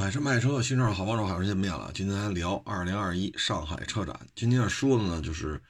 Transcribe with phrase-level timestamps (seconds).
[0.00, 1.90] 买车卖车，新车好帮手，好久见面了。
[1.92, 4.16] 今天来聊二零二一上海车展。
[4.36, 5.60] 今天要说的呢，就是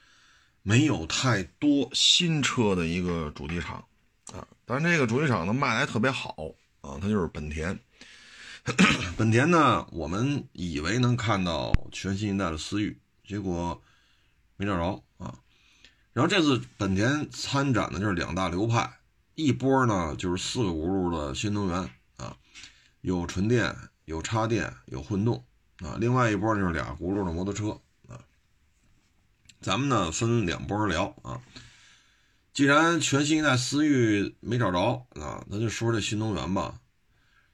[0.63, 3.83] 没有太多新车的一个主机厂
[4.35, 4.47] 啊。
[4.67, 6.37] 但是这个主机厂呢卖的还特别好
[6.83, 7.81] 啊，它就是本田。
[9.17, 13.83] 本田呢，我们以为能看到全新一代的思域，结果
[14.59, 15.39] 没找着啊。
[16.13, 18.99] 然后这次本田参展的就是两大流派，
[19.37, 22.37] 一波呢就是四个轱辘的新能源啊，
[23.01, 23.75] 有纯电。
[24.09, 25.45] 有插电，有混动
[25.81, 27.79] 啊，另外一波就是俩轱辘的摩托车
[28.09, 28.19] 啊。
[29.61, 31.43] 咱们呢分两波聊啊。
[32.55, 36.81] 既然全新一代思域没找着啊，那就说这新能源吧。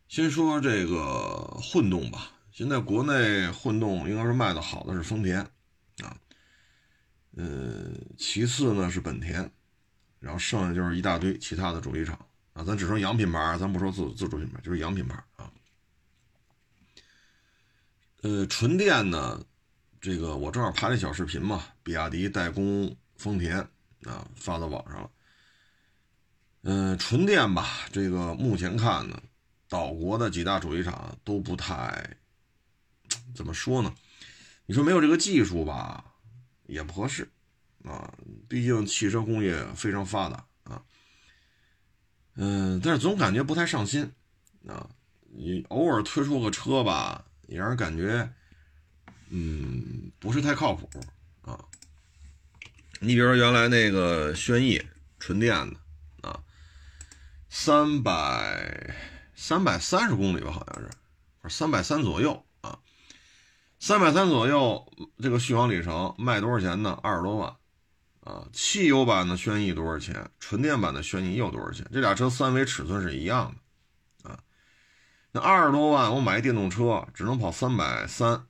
[0.06, 2.30] 先说这个混动吧。
[2.52, 5.41] 现在国内混动应该是卖的好的是丰田
[6.05, 6.16] 啊，
[7.36, 9.50] 呃，其次呢是本田，
[10.20, 12.16] 然后剩下就是一大堆其他的主机厂
[12.52, 12.62] 啊。
[12.62, 15.50] 咱只说洋品牌，咱不说自自主品牌，就是洋品牌啊。
[18.24, 19.38] 呃，纯电呢，
[20.01, 23.58] 这个我正好拍了小视频嘛，比亚迪代工丰田
[24.05, 25.11] 啊，发到网上了。
[26.62, 29.22] 嗯，纯电吧，这个目前看呢，
[29.69, 32.17] 岛国的几大主机厂都不太，
[33.34, 33.95] 怎么说呢？
[34.64, 36.02] 你说没有这个技术吧，
[36.64, 37.28] 也不合适
[37.84, 38.11] 啊，
[38.48, 40.83] 毕竟汽车工业非常发达啊。
[42.36, 44.11] 嗯，但是总感觉不太上心
[44.67, 44.89] 啊，
[45.30, 47.22] 你偶尔推出个车吧。
[47.48, 48.28] 也让人感觉，
[49.31, 50.89] 嗯，不是太靠谱
[51.42, 51.59] 啊。
[53.01, 54.83] 你比如说原来那个轩逸
[55.19, 56.41] 纯电的啊，
[57.48, 58.95] 三百
[59.34, 60.91] 三百三十公里吧，好像是，
[61.48, 62.78] 三百三左右啊，
[63.79, 66.98] 三百三左右，这个续航里程卖多少钱呢？
[67.03, 67.55] 二十多万
[68.20, 68.48] 啊。
[68.53, 70.31] 汽油版的轩逸多少钱？
[70.39, 71.86] 纯电版的轩逸又多少钱？
[71.92, 73.61] 这俩车三维尺寸是一样的。
[75.36, 78.46] 那二十多万，我买一电动车只能跑三百三，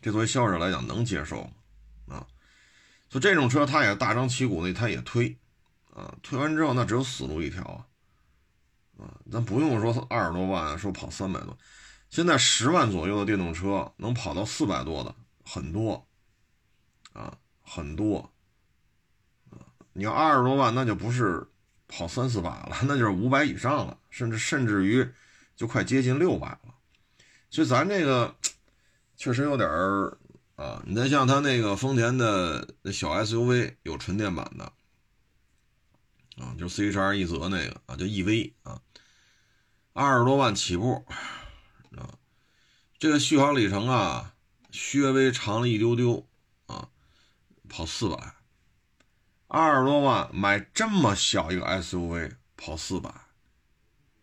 [0.00, 2.16] 这作为消费者来讲能接受吗？
[2.16, 2.26] 啊，
[3.08, 5.38] 所以这种车他也大张旗鼓的，他也推，
[5.94, 7.86] 啊，推完之后那只有死路一条啊，
[8.98, 11.56] 啊，咱不用说二十多万说跑三百多，
[12.10, 16.04] 现在十万左右的电动车能跑到四百多的很多，
[17.12, 18.28] 啊，很多，
[19.92, 21.48] 你要二十多万那就不是。
[21.94, 25.06] 跑三四百了， 那就是五百以上了，甚至甚至于
[25.54, 26.74] 就快接近六百了。
[27.50, 28.34] 所以咱这个
[29.14, 30.16] 确实有点儿
[30.56, 30.82] 啊。
[30.86, 34.64] 你再像他那个丰田的小 SUV 有纯电版的
[36.42, 38.80] 啊，就 CHR 一泽那个啊，叫 EV 啊，
[39.92, 41.04] 二十多万起步
[41.94, 42.16] 啊，
[42.98, 44.34] 这个续航里程啊，
[44.94, 46.26] 略微长了一丢丢
[46.64, 46.88] 啊，
[47.68, 48.34] 跑四百。
[49.54, 53.12] 二十多万买这么小一个 SUV 跑四百，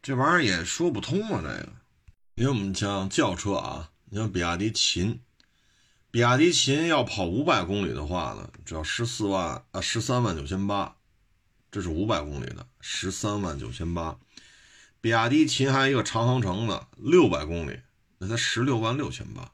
[0.02, 1.40] 这玩意儿也说不通啊！
[1.44, 1.70] 这个，
[2.34, 5.20] 因为我们像轿车啊，你像比亚迪秦，
[6.10, 10.96] 比亚迪秦要跑五百公里的话呢，只要十四万啊，十三万九千八，
[11.72, 14.18] 这是五百公里的，十三万九千八。
[15.00, 17.80] 比亚迪秦还有一个长航程的六百公里，
[18.18, 19.52] 那才十六万六千八。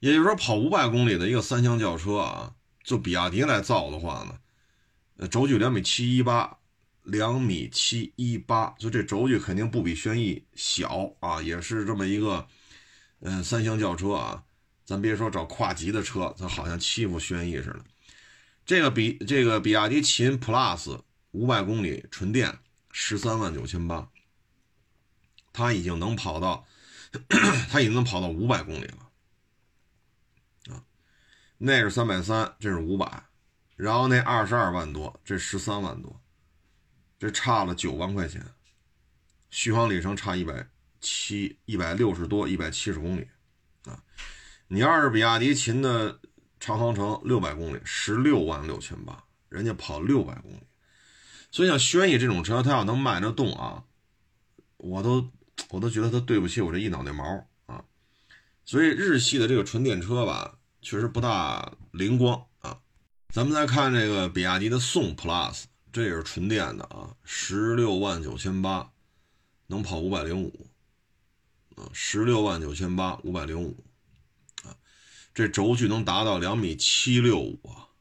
[0.00, 4.40] 也就是说，跑五百公里的一个三厢轿车啊，就比亚迪来造的话呢。
[5.16, 6.58] 呃，轴距两米七一八，
[7.02, 12.46] 两米七一八，就这轴距肯定不比轩逸小啊，也是这么一个，
[13.20, 14.44] 嗯，三厢轿车啊。
[14.84, 17.84] 咱别说找跨级的车，它好像欺负轩逸似的。
[18.64, 21.00] 这个比这个比亚迪秦 Plus
[21.32, 22.60] 五百公里纯电
[22.92, 24.08] 十三万九千八，
[25.52, 26.66] 它已经能跑到，
[27.68, 29.10] 它已经能跑到五百公里了
[30.74, 30.84] 啊。
[31.58, 33.24] 那是三百三，这是五百。
[33.76, 36.18] 然后那二十二万多，这十三万多，
[37.18, 38.42] 这差了九万块钱，
[39.50, 40.66] 续航里程差一百
[40.98, 43.28] 七一百六十多，一百七十公里，
[43.84, 44.02] 啊，
[44.68, 46.18] 你要是比亚迪秦的
[46.58, 50.62] 长航程六百公里，十六万六千八，人家跑六百公里，
[51.50, 53.84] 所以像轩逸这种车，它要能卖得动啊，
[54.78, 55.30] 我都
[55.68, 57.84] 我都觉得它对不起我这一脑袋毛啊，
[58.64, 62.45] 所以日系的这个纯电车吧，确实不大灵光。
[63.36, 68.90] 咱们再看这个比亚迪的宋 Plus，这也是纯电的啊，十六万九千八，
[69.66, 70.70] 能跑五百零五，
[71.74, 73.84] 啊，十六万九千八，五百零五，
[74.62, 74.72] 啊，
[75.34, 77.92] 这轴距能达到两米七六五啊，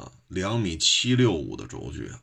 [0.00, 2.22] 啊，两米七六五的轴距啊，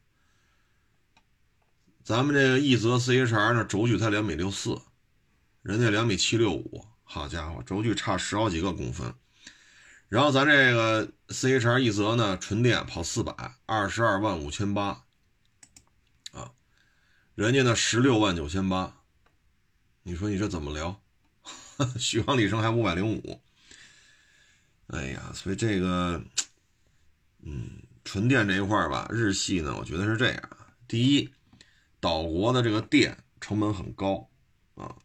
[2.05, 4.81] 咱们这个奕泽 CHR 呢，轴距才两米六四，
[5.61, 9.13] 人家两米七六五，好家伙，轴距差十好几个公分。
[10.13, 13.33] 然后咱这个 C H R 一泽呢，纯电跑四百
[13.65, 15.05] 二十二万五千八，
[16.33, 16.51] 啊，
[17.33, 18.95] 人家呢十六万九千八，
[20.03, 21.01] 你说你这怎么聊？
[21.97, 23.41] 续航里程还五百零五。
[24.85, 26.23] 哎呀，所以这个，
[27.41, 30.49] 嗯，纯电这一块吧，日系呢，我觉得是这样。
[30.87, 31.27] 第一，
[31.99, 34.29] 岛国的这个电成本很高
[34.75, 34.95] 啊，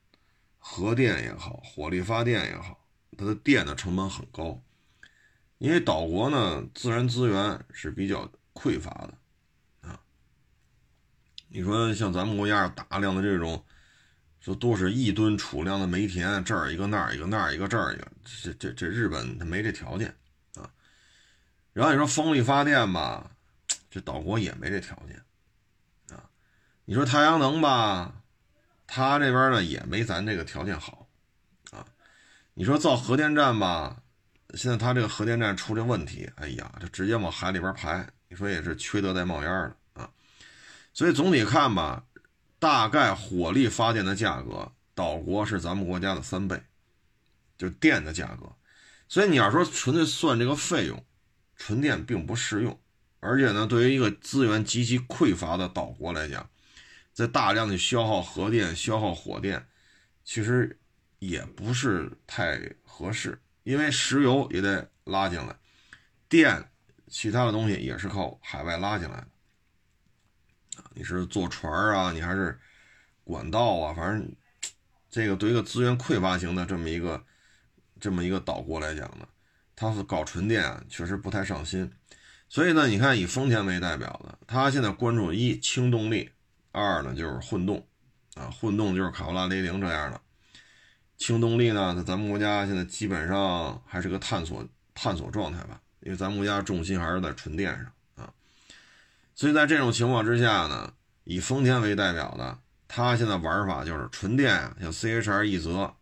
[0.59, 4.63] 核电也好，火力发电也好，它的电的成本很高。
[5.59, 10.01] 因为岛国呢，自然资源是比较匮乏的啊。
[11.49, 13.65] 你说像咱们国家大量的这种。
[14.41, 20.09] 说都是一吨储量的煤田，这儿一个那儿一个那儿一个这儿一个，这这这日本它没这条件
[20.55, 20.71] 啊。
[21.73, 23.33] 然后你说风力发电吧，
[23.91, 26.31] 这岛国也没这条件啊。
[26.85, 28.23] 你说太阳能吧，
[28.87, 31.09] 它这边呢也没咱这个条件好
[31.73, 31.85] 啊。
[32.55, 34.01] 你说造核电站吧，
[34.55, 40.11] 现在它这个核电站出这问题，哎呀，这直接往海里边排，你说也是缺德带冒烟的啊。
[40.93, 42.05] 所以总体看吧。
[42.61, 46.61] 大概火力发电的价格，岛国是咱们国家的三倍，
[47.57, 48.53] 就电的价格。
[49.07, 51.05] 所以你要说纯粹算这个费用，
[51.55, 52.77] 纯电并不适用。
[53.21, 56.51] 而且呢，对于一个资源极其匮乏的岛国来讲，
[57.13, 59.65] 在大量的消耗核电、消耗火电，
[60.25, 60.77] 其实
[61.21, 63.41] 也不是太合适。
[63.69, 65.55] 因为石油也得拉进来，
[66.27, 66.71] 电
[67.07, 69.29] 其他的东西也是靠海外拉进来的。
[70.95, 72.59] 你是坐船啊，你还是
[73.25, 73.93] 管道啊？
[73.93, 74.35] 反正
[75.11, 77.23] 这个对一个资源匮乏型的这么一个
[78.01, 79.29] 这么一个岛国来讲呢，
[79.77, 81.93] 它是搞纯电啊，确实不太上心。
[82.49, 86.31] 所以呢，你看以丰田为代表的，它现在关注一轻动力，
[86.73, 87.87] 二呢就是混动
[88.33, 90.19] 啊，混动就是卡罗拉、雷凌这样的。
[91.19, 98.33] 轻动力呢，在咱们国家现在基本上还是个探索探索状态吧，因为咱们国家重心还是在纯电上啊。
[99.35, 100.93] 所以在这种情况之下呢，
[101.25, 102.57] 以丰田为代表的，
[102.87, 105.93] 它现在玩法就是纯电啊，像 C H R 一泽，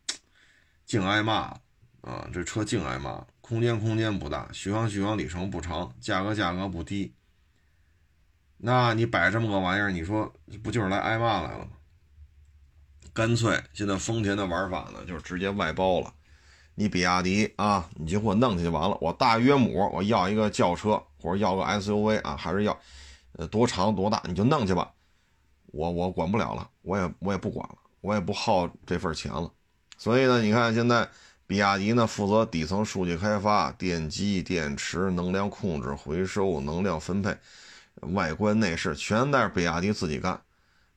[0.84, 1.58] 净挨骂
[2.02, 7.14] 啊，这车净挨骂，空间空间不大，续航续航里程不长，价格价格不低。
[8.58, 10.32] 那你摆这么个玩意儿，你说
[10.62, 11.72] 不就是来挨骂来了吗？
[13.16, 16.12] 干脆现在丰田的玩法呢，就是直接外包了。
[16.74, 18.98] 你比亚迪啊，你就给我弄去就完了。
[19.00, 22.78] 我大约母我要一个轿车或者要个 S U V 啊，还是要。
[23.38, 24.90] 呃，多长多大你就弄去吧，
[25.66, 29.50] 我我管不了了，我也我也不管了，我也不耗这份钱了。
[29.98, 31.06] 所以呢，你看现在
[31.46, 37.36] 比亚迪呢负责底层数据开发、电机、电池、能量控制、回收、能量分配、
[38.12, 40.40] 外观内饰，全在比亚迪自己干。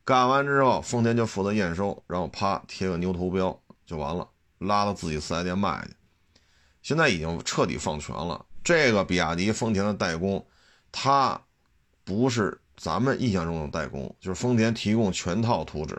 [0.09, 4.27] 干完之后，丰田就负责验收，然后啪贴个牛头标就完了，
[4.57, 5.95] 拉到自己四 S 店卖去。
[6.81, 8.43] 现在已经彻底放权了。
[8.63, 10.43] 这个比亚迪、丰田的代工，
[10.91, 11.39] 他。
[12.03, 15.95] 不是咱们印象中的代工，就是丰田提供全套图纸，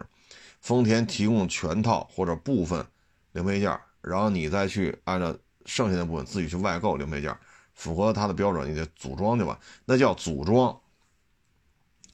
[0.60, 2.84] 丰田提供全套或者部分
[3.30, 5.32] 零配件，然后你再去按照
[5.66, 7.32] 剩下的部分自己去外购零配件，
[7.74, 10.76] 符合它的标准，你得组装去吧，那叫组装，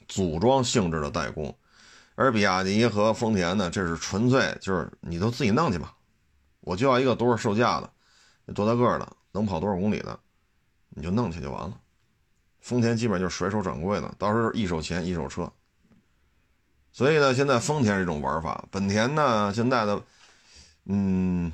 [0.07, 1.57] 组装性质的代工。
[2.17, 5.95] 而比亚迪和丰田呢，这是纯粹就是你都自己弄去吧，
[6.61, 10.19] 我就要一个多少售价的，多大个的，能跑多少公里的，
[10.89, 11.79] 你就弄去就完了。
[12.61, 15.53] 丰田基本就是甩手掌柜的，到时候一手钱一手车。
[16.91, 20.03] 所以呢，现在丰田这种玩法，本田呢现在的，
[20.87, 21.53] 嗯，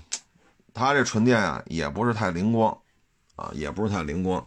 [0.73, 2.79] 它这纯电啊也不是太灵光，
[3.35, 4.47] 啊也不是太灵光。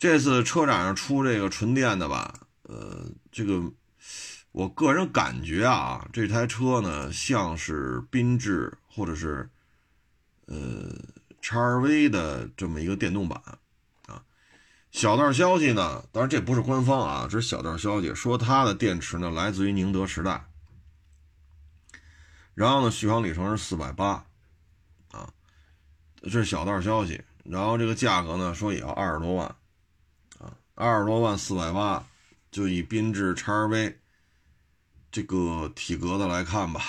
[0.00, 3.62] 这次车展上出这个纯电的吧，呃，这个
[4.52, 9.48] 我个人感觉啊，这台车呢像是缤智或者是
[10.46, 10.94] 呃
[11.40, 13.42] 叉 R V 的这么一个电动版
[14.06, 14.22] 啊。
[14.90, 20.44] 小道消息呢，当然这不是官方啊，这是小道消息，说它的电池呢来自于宁德时代，
[22.52, 24.26] 然后呢续航里程是四百八，
[25.12, 25.32] 啊，
[26.24, 29.46] 这是小道消息，然后这个价格呢说也要二十多万，
[30.38, 32.04] 啊，二十多万四百八，
[32.50, 33.98] 就以缤智叉 V
[35.12, 36.82] 这个体格子来看吧，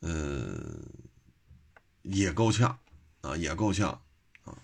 [0.00, 0.82] 嗯，
[2.00, 2.78] 也够呛，
[3.20, 4.00] 啊，也够呛
[4.44, 4.56] 啊。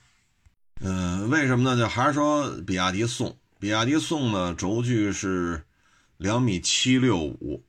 [0.80, 1.76] 嗯，为什么呢？
[1.76, 5.66] 就还是说比亚迪宋，比亚迪宋呢，轴距是
[6.16, 7.62] 两米七六五，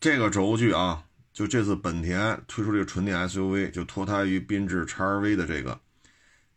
[0.00, 5.80] 这个轴距啊，就这次本田推出这个纯电 SUV，就脱胎于缤智 XRV 的这个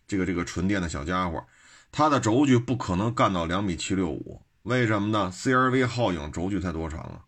[0.07, 1.45] 这个这个纯电的小家伙，
[1.91, 7.25] 它的轴距不可能干到两米七六五，为什么呢？CRV 皓影轴距才多长啊？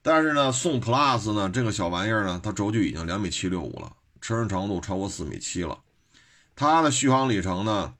[0.00, 5.80] 但是呢，宋 Plus 呢，这个小玩意儿呢，它轴距已经两米七六五了，车身长度超过四米七了。
[6.54, 7.94] 它的续航里程呢？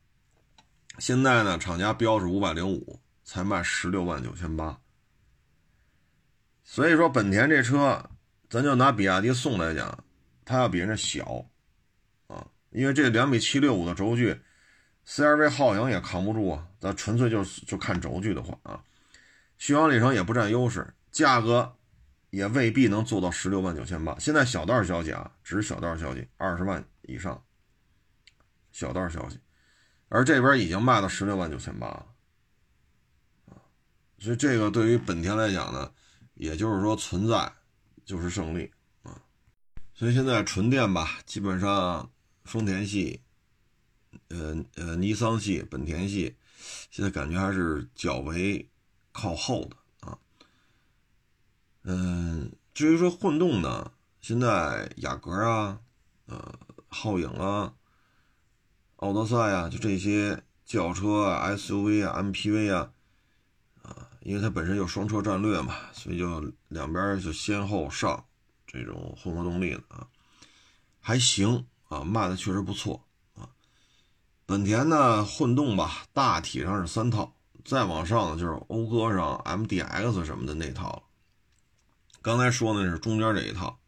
[0.98, 4.78] 现在呢，厂家标是五百零五，才卖十六万九千八。
[6.62, 8.10] 所以说本田这车，
[8.48, 10.04] 咱就拿比亚迪宋来讲，
[10.44, 11.46] 它要比人家小
[12.28, 14.40] 啊，因为这两米七六五的轴距
[15.06, 16.68] ，CRV 皓影也扛不住啊。
[16.82, 18.82] 咱纯粹就是就看轴距的话啊，
[19.56, 21.76] 续航里程也不占优势，价格
[22.30, 24.18] 也未必能做到十六万九千八。
[24.18, 27.40] 现在小道消息啊，只是小道消息，二十万以上，
[28.72, 29.38] 小道消息，
[30.08, 32.06] 而这边已经卖到十六万九千八了
[33.46, 33.62] 啊，
[34.18, 35.92] 所以这个对于本田来讲呢。
[36.34, 37.52] 也就是说，存在
[38.04, 38.68] 就是胜利
[39.02, 39.20] 啊！
[39.94, 42.10] 所以现在纯电吧，基本上
[42.44, 43.20] 丰田系、
[44.32, 46.36] 呃呃尼桑系、本田系，
[46.90, 48.68] 现在感觉还是较为
[49.12, 49.76] 靠后的
[50.08, 50.18] 啊。
[51.82, 55.80] 嗯，至于说混动呢，现在雅阁啊、
[56.26, 56.58] 呃
[56.88, 57.74] 皓影啊、
[58.96, 62.92] 奥德赛啊，就这些轿车啊、SUV 啊、MPV 啊。
[63.82, 68.24] 啊因为它本身有双车战略嘛，所以就两边就先后上
[68.66, 70.06] 这种混合动力的啊，
[71.00, 73.04] 还行啊，卖的确实不错。
[74.52, 81.04] 本田呢混动吧，大体上是三套，再往上呢就是讴歌上 MDX 什么的那套
[82.20, 83.78] 刚才说的是中间这一套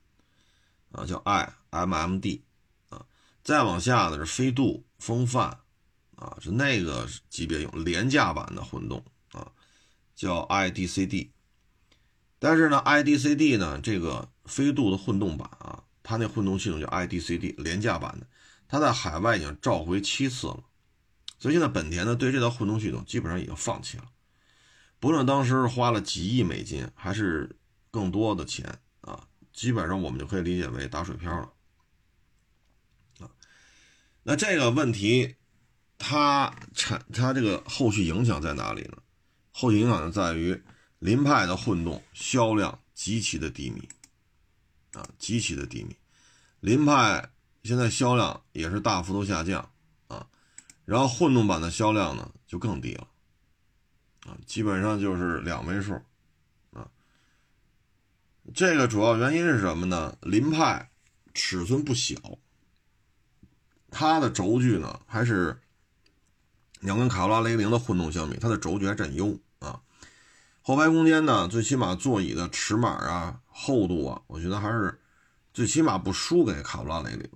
[0.92, 1.22] 啊，叫
[1.70, 2.40] iMMD
[2.88, 3.04] 啊，
[3.42, 5.58] 再往下呢是飞度、风范
[6.16, 9.04] 啊，是那个级别用廉价版的混动。
[9.32, 9.52] 啊
[10.14, 11.28] 叫 iDCD，
[12.38, 18.26] 但是呢，iDCD 呢这个飞度的混动版啊，它那混动系统叫 iDCD 廉价版的，
[18.74, 20.64] 它在海外已经召回七次了，
[21.38, 24.10] 所以现在本田呢对这套混动系统基本上已经放弃了，
[24.98, 27.56] 不论当时花了几亿美金还是
[27.92, 31.52] 更多的钱啊，基本上我们就可以理解为打水漂了
[33.20, 33.30] 啊。
[34.24, 35.36] 那这个问题
[35.96, 38.98] 它产它这个后续影响在哪里呢？
[39.52, 40.60] 后续影响就在于
[40.98, 43.88] 凌派的混动销量极其的低迷，
[44.94, 45.94] 啊，极其的低迷。
[46.58, 47.30] 凌派
[47.64, 49.68] 现在销量也是大幅度下降，
[50.06, 50.28] 啊，
[50.84, 53.08] 然后混动版的销量呢就更低了，
[54.26, 55.94] 啊，基本上就是两位数，
[56.72, 56.88] 啊。
[58.54, 60.16] 这个主要原因是什么呢？
[60.22, 60.90] 凌派
[61.32, 62.14] 尺寸不小，
[63.90, 65.60] 它的轴距呢还是。
[66.80, 69.80] 你要跟卡罗拉雷凌的混动相比，它的轴距还占优啊。
[70.60, 75.00] 后排空间呢，最起码座椅的尺码啊、厚度啊，我觉得还是
[75.54, 77.26] 最起码不输给卡罗拉雷凌。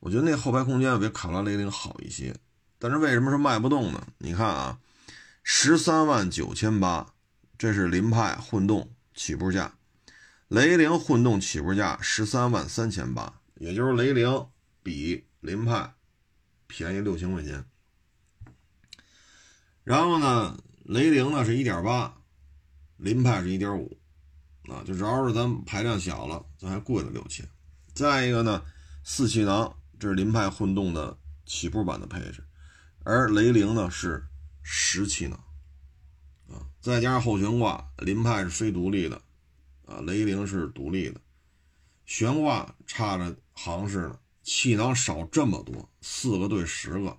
[0.00, 2.34] 我觉得那后排空间要比卡罗拉雷凌好一些。
[2.78, 4.06] 但是为什么说卖不动呢？
[4.18, 4.78] 你看啊，
[5.42, 7.12] 十三万九千八，
[7.58, 9.74] 这是凌派混动起步价，
[10.46, 14.46] 雷凌混动起步价十三万三千八，也就是雷凌
[14.84, 15.94] 比凌派
[16.68, 17.64] 便宜六千块钱。
[19.82, 22.14] 然后呢，雷凌呢是一点八，
[22.98, 23.98] 凌派是一点五，
[24.68, 27.48] 啊，就主要是咱排量小了，咱还贵了六千。
[27.92, 28.62] 再一个呢，
[29.02, 32.44] 四气囊，这是凌派混动的起步版的配置，
[33.04, 34.24] 而雷凌呢是
[34.62, 35.38] 十气囊，
[36.48, 39.20] 啊，再加上后悬挂，凌派是非独立的，
[39.86, 41.20] 啊，雷凌是独立的，
[42.06, 47.18] 悬挂差着行市呢，气囊少这么多，四个对十个。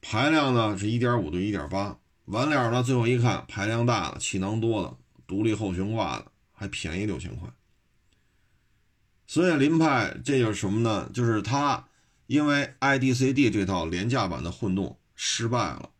[0.00, 7.48] 排量呢是1.5对1.8，完了呢，最后一看排量大的、气囊多的、独立后悬挂的还便宜六千块。
[9.26, 11.10] 所以林派这就是什么呢？
[11.12, 11.86] 就是它
[12.26, 15.90] 因为 iDCD 这套廉价版的混动失败了，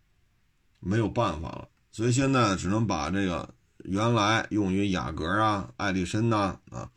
[0.80, 6.90] 没有办法了，所以现在只能把这个原来用于雅阁啊、艾力绅呐啊、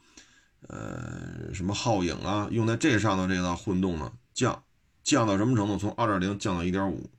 [0.67, 4.63] 呃什么皓影啊，用在这上头这套混动呢降。
[5.01, 5.75] 降到什么程度？
[5.75, 7.09] 从二点零降到一点五，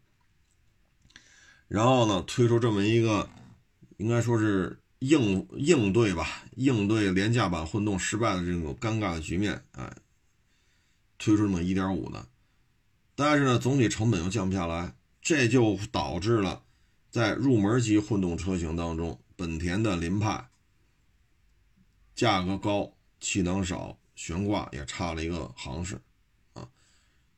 [1.67, 3.29] 然后呢，推出这么一个，
[3.97, 9.93] 应该说是应应对吧，应对廉价版混动失败的这种尴尬的局面，哎，
[11.19, 12.27] 推出那么一点五的，
[13.15, 16.63] 但是呢，总体成本又降不下来，这就导致了
[17.11, 20.49] 在入门级混动车型当中，本田的凌派
[22.15, 26.01] 价格高，气囊少，悬挂也差了一个行市。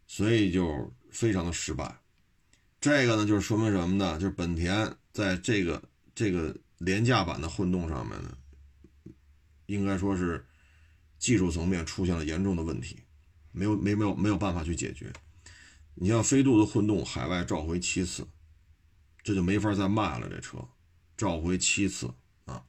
[0.05, 1.97] 所以就非常的失败，
[2.79, 4.19] 这个呢就是说明什么呢？
[4.19, 5.83] 就是本田在这个
[6.15, 6.55] 这个
[6.85, 8.37] 廉价版的混动上面呢，
[9.67, 10.47] 应该说是
[11.19, 13.03] 技术层面出现了严重的问题，
[13.53, 15.13] 没有没没有没有办法去解决。
[15.95, 18.27] 你像飞度的混动海外召回七次，
[19.23, 20.29] 这就没法再卖了。
[20.29, 20.59] 这车
[21.17, 22.13] 召回七次
[22.45, 22.65] 啊，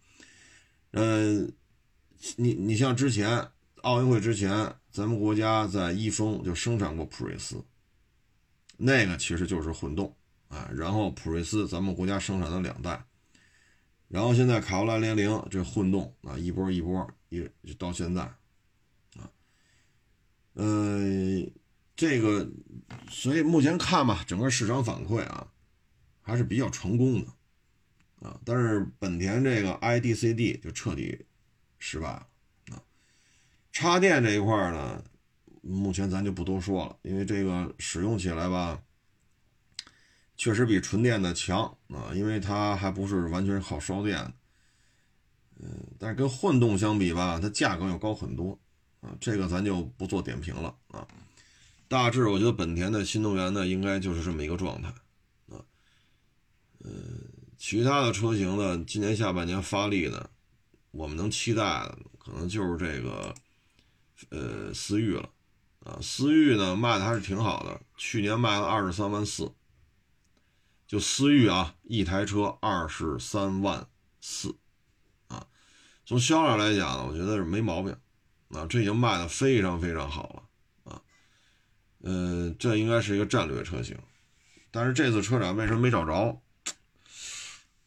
[0.91, 1.53] 嗯，
[2.37, 3.51] 你你像之前
[3.81, 4.75] 奥运会之前。
[4.93, 7.65] 咱们国家在一丰就生产过普锐斯，
[8.77, 10.15] 那个其实就是混动
[10.49, 10.69] 啊。
[10.71, 13.03] 然后普锐斯咱们国家生产了两代，
[14.13, 19.25] 然后现在卡罗拉零零这混动啊，一波一波一到现在，啊，
[20.53, 21.01] 呃，
[21.95, 22.47] 这个
[23.09, 25.47] 所以目前看吧，整个市场反馈啊
[26.21, 31.25] 还是比较成功的，啊，但是本田这个 iDCD 就彻底
[31.79, 32.27] 失败了
[32.67, 32.77] 啊，
[33.71, 35.03] 插电这一块呢。
[35.65, 38.79] 目前咱就不多说了，因为这个使用起来吧，
[40.43, 44.19] 确实比纯电的强啊，因为它还不是完全靠烧电，
[45.57, 48.59] 嗯，但是跟混动相比吧，它价格要高很多
[48.99, 51.07] 啊，这个咱就不做点评了啊。
[51.87, 54.89] 大致我觉得本田的新能源呢，应该就是这么一个状态
[55.47, 55.63] 啊，
[56.79, 56.91] 呃，
[57.57, 60.29] 其他的车型呢，今年下半年发力呢，
[60.91, 63.33] 我们能期待的可能就是这个
[64.27, 65.29] 呃思域了。
[65.85, 69.49] 啊，思域呢卖的还是挺好的，去年卖了二十三万四，
[70.93, 73.87] 就思域啊，一台车二十三万
[74.21, 74.55] 四，
[75.27, 75.47] 啊，
[76.05, 77.97] 从销量来讲呢，我觉得是没毛病，
[78.49, 80.45] 啊，这已经卖的非常非常好
[80.85, 81.01] 了，啊，
[82.03, 83.97] 嗯，这应该是一个战略车型，
[84.69, 86.39] 但是这次车展为什么没找着？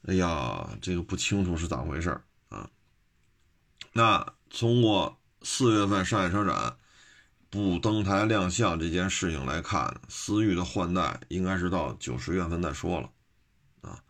[0.08, 2.68] 哎呀，这个不清楚是咋回事啊。
[3.92, 6.76] 那通过四月份上海车展。
[7.56, 13.10] 不登台亮相这件事情来看，思域的换代应该是到九十月份再说了，
[13.80, 14.04] 啊，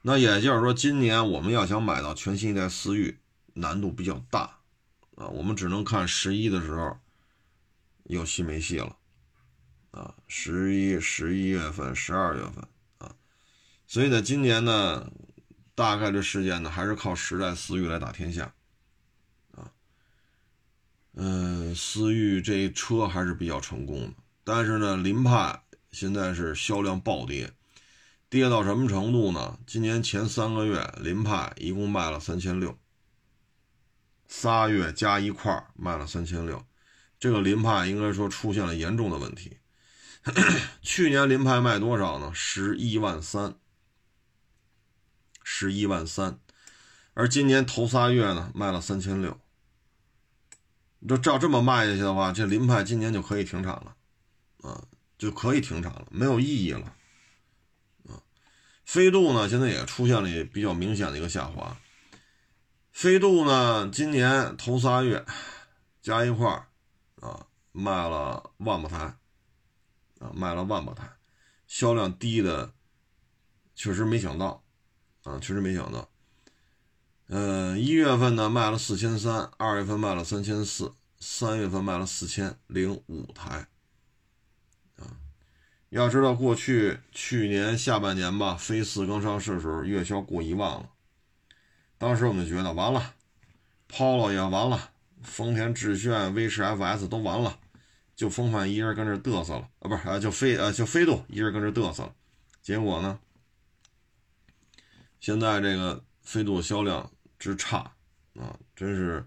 [0.00, 3.18] 那也就是说，今年我们要想买到全新一代思域，
[3.52, 4.60] 难度比较大，
[5.16, 6.96] 啊，我们只能看十一的时候
[8.04, 8.96] 有戏没戏了，
[9.90, 13.14] 啊，十一、十一月份、十二月份，啊，
[13.86, 15.12] 所以呢，今年呢，
[15.74, 18.54] 大概率事件呢，还是靠十代思域来打天下。
[21.18, 27.54] 嗯，思域这一车还是比较成功的，但是呢，凌派现在是销量暴跌，
[28.28, 29.58] 跌到什么程度呢？
[29.66, 32.78] 今年前三个月，凌派一共卖了三千六，
[34.28, 36.66] 仨月加一块卖了三千六，
[37.18, 39.56] 这个凌派应该说出现了严重的问题。
[40.82, 42.30] 去年凌派卖多少呢？
[42.34, 43.54] 十一万三，
[45.42, 46.38] 十一万三，
[47.14, 49.40] 而今年头仨月呢，卖了三千六。
[51.08, 53.96] 就照这么卖下去的话，这凌派今年就可以停产了，
[54.62, 54.82] 啊，
[55.18, 56.92] 就可以停产了，没有意义了，
[58.08, 58.22] 啊，
[58.84, 61.76] 飞度呢现在也出现了比较明显的一个下滑，
[62.92, 65.24] 飞度呢今年头仨月
[66.02, 66.48] 加一块
[67.20, 68.98] 啊卖了万把台，
[70.18, 71.08] 啊卖了万把台，
[71.66, 72.72] 销量低的
[73.74, 74.64] 确实没想到，
[75.22, 76.08] 啊确实没想到。
[77.28, 83.66] 嗯，一月份呢卖了四千三，二月份卖了三千四，三月份卖了四千零五台。
[84.96, 85.18] 啊，
[85.88, 90.88] 要知道过去去年下半年吧，飞四刚上市的时候，月销过一万了。
[91.98, 93.14] 当时我们就觉得完了
[93.90, 97.58] ，Polo 也完了，丰田致炫、威驰 FS 都完了，
[98.14, 102.14] 就风范一人跟这嘚瑟了啊，不是啊，就飞呃就飞度一人跟这嘚瑟了。
[102.62, 103.18] 结果呢，
[105.18, 107.10] 现在这个飞度销量。
[107.38, 107.78] 之差
[108.34, 109.24] 啊，真是，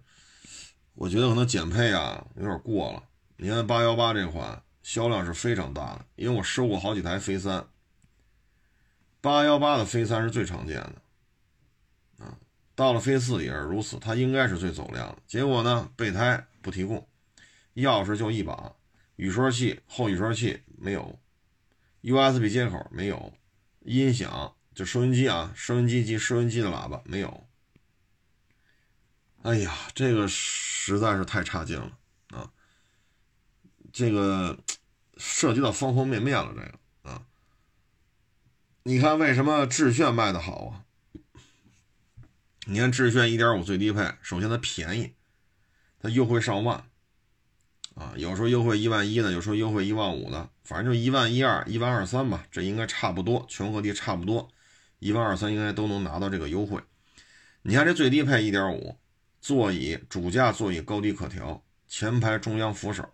[0.93, 3.03] 我觉得可能减配啊有点过了。
[3.37, 7.65] 你看八幺八这款销量是非常大的，因为我收过好几台飞三，
[9.21, 11.01] 八幺八的飞三是最常见的
[12.25, 12.37] 啊。
[12.75, 15.17] 到了飞四也是如此，它应该是最走量的。
[15.27, 17.07] 结果呢，备胎不提供，
[17.75, 18.73] 钥匙就一把，
[19.15, 21.19] 雨刷器后雨刷器没有
[22.01, 23.33] ，USB 接口没有，
[23.81, 27.48] 音响就收音机啊，收音机及收音机的喇叭没有。
[29.41, 31.97] 哎呀，这个实在是太差劲了
[32.31, 32.51] 啊！
[33.93, 34.59] 这个
[35.17, 37.25] 涉及到方方面面了，这个啊，
[38.83, 40.83] 你看为什么致炫卖的好啊？
[42.65, 45.13] 你看致炫1.5最低配，首先它便宜，
[46.01, 46.83] 它优惠上万
[47.95, 54.49] 啊，有时候优惠一万一呢，有时候优惠一万五的，反正就一万一二、一万二三吧，这应该差不多，全国各地差不多，
[54.99, 56.83] 一万二三应该都能拿到这个优惠。
[57.61, 58.97] 你看这最低配1.5。
[59.41, 63.09] 座椅主驾座椅高低可调，前排中央扶手，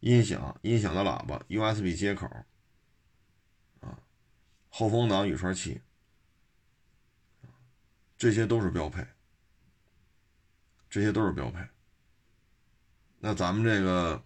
[0.00, 2.26] 音响音响的喇叭，USB 接口，
[3.80, 3.98] 啊，
[4.68, 5.80] 后风挡雨刷器，
[8.18, 9.06] 这些都是标配，
[10.90, 11.58] 这些都是标配。
[13.18, 14.22] 那咱们这个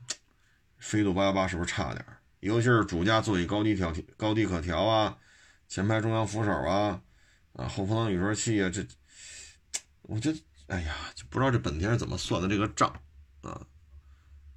[0.79, 2.05] 飞度八幺八是不是差点？
[2.41, 5.17] 尤其是主驾座椅高低调高低可调啊，
[5.69, 7.01] 前排中央扶手啊，
[7.53, 8.85] 啊，后风挡雨刷器啊，这，
[10.03, 10.39] 我觉得。
[10.67, 12.89] 哎呀，就不知道这本田是怎么算的这个账
[13.43, 13.67] 啊？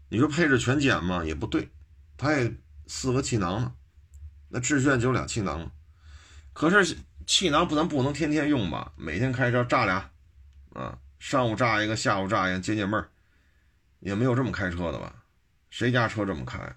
[0.10, 1.24] 你说配置全减吗？
[1.26, 1.70] 也不对，
[2.15, 2.56] 它也
[2.88, 3.74] 四个气囊呢，
[4.48, 5.70] 那致炫就俩气囊
[6.54, 8.93] 可是气囊不咱不能天天用吧？
[8.96, 10.10] 每天开车炸俩，
[10.74, 13.10] 啊，上午炸一个，下午炸一个，解解闷儿，
[14.00, 15.26] 也没有这么开车的吧？
[15.70, 16.74] 谁家车这么开？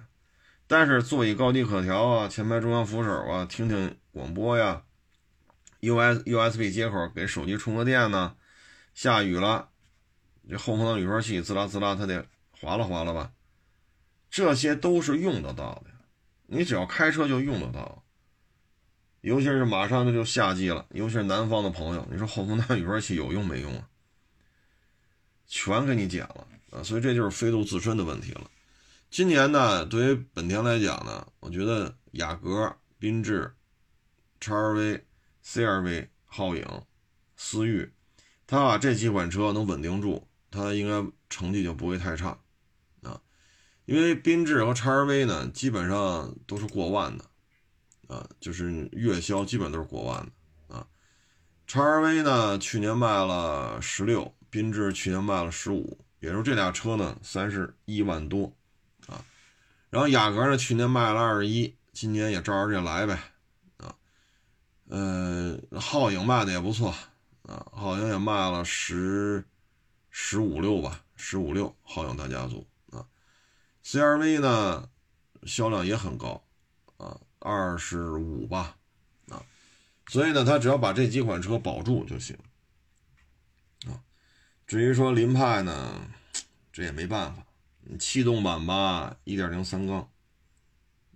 [0.67, 4.83] 但是座椅高低可调啊，前排中央扶手啊，听听广播呀
[5.81, 8.35] ，U S U S B 接口给手机充个电呢。
[8.95, 9.71] 下雨了，
[10.49, 13.33] 这后风挡雨刷器滋啦滋啦，它得划拉划拉吧？
[14.31, 15.91] 这些都是用得到的，
[16.47, 18.05] 你只要开车就用得到。
[19.23, 23.87] 尤其是马上这就夏季了，尤其是南方的朋友，你说后风挡雨刷器有用没用啊？
[25.47, 26.83] 全给你剪了啊！
[26.83, 28.51] 所以这就是飞度自身的问题了。
[29.11, 33.53] 今年呢，对于本田来讲呢，我觉得雅阁、缤智、
[34.39, 35.05] 叉 R V、
[35.43, 36.65] C R V、皓影、
[37.37, 37.93] 思域，
[38.51, 42.37] 他把这几款车能稳定住，他应该成绩就不会太差
[43.01, 43.23] 啊。
[43.85, 47.25] 因为缤智和叉 R V 呢，基本上都是过万的。
[48.09, 50.85] 啊，就是月销基本都是过万的啊。
[51.69, 58.53] 叉 R V 呢，去年卖了十六，缤智去年卖了十五，也就这俩车呢，三十一万多
[59.07, 59.25] 啊。
[59.91, 63.17] 然后雅阁呢，去年卖了二十一，今年也照着这来呗
[63.77, 63.95] 啊。
[64.89, 66.93] 呃，皓影卖的也不错
[67.51, 69.45] 啊，好像也卖了十
[70.09, 73.05] 十五六吧，十五六，皓影大家族啊。
[73.83, 74.89] C R V 呢，
[75.43, 76.43] 销量也很高
[76.97, 77.21] 啊。
[77.43, 78.77] 二十五吧，
[79.31, 79.43] 啊，
[80.07, 82.37] 所以呢，他只要把这几款车保住就行，
[83.87, 83.97] 啊，
[84.67, 86.07] 至于说凌派呢，
[86.71, 87.43] 这也没办法，
[87.99, 90.07] 气动版吧，一点零三缸，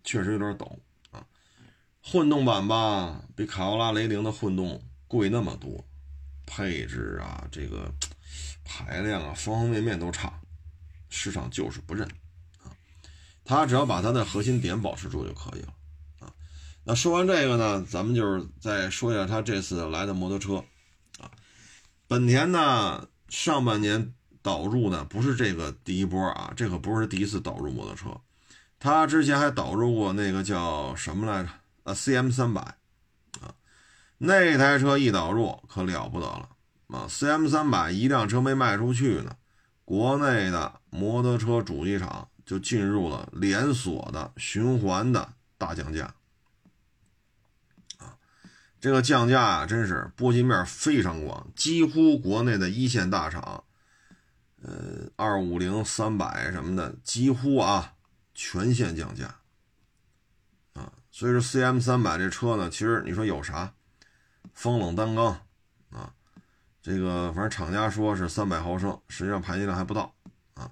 [0.02, 0.78] 确实有点抖
[1.10, 1.26] 啊，
[2.02, 5.84] 混动版吧，比卡罗拉、雷凌的混动贵那么多，
[6.46, 7.90] 配置啊，这个
[8.64, 10.32] 排量啊，方方面面都差，
[11.08, 12.06] 市场就是不认，
[12.62, 12.72] 啊，
[13.44, 15.74] 他只要把它的核心点保持住就可以了
[16.20, 16.32] 啊。
[16.84, 20.64] 那说完这个呢，咱们就是再说一下他这次来的摩托车，
[21.18, 21.30] 啊，
[22.06, 28.20] 本田呢上半年导入呢不是这个第一波啊，这可不是第一次导入摩托车，
[28.78, 31.48] 他之前还导入过那个叫什么来着？
[31.84, 32.76] 啊，CM 三百，啊，
[34.26, 36.48] 那台车一导入可了不得了
[36.88, 39.36] 啊，CM 三百一辆车没卖出去呢，
[39.84, 46.14] 国内的摩托车主机厂就进入了连锁的循环的大降价
[47.98, 48.16] 啊。
[48.80, 53.64] 这个降价啊，真是波及面非常广，几乎国内的一线大厂，
[54.62, 57.92] 呃，二五零、三百什么的，几乎啊
[58.34, 59.34] 全线降价
[60.72, 60.92] 啊。
[61.10, 63.74] 所以说，CM 三百这车呢，其实你说有啥？
[64.54, 65.26] 风冷单缸
[65.90, 66.14] 啊，
[66.80, 70.14] 这个反正厂家说是三百毫升，实际上排气量还不到
[70.54, 70.70] 啊。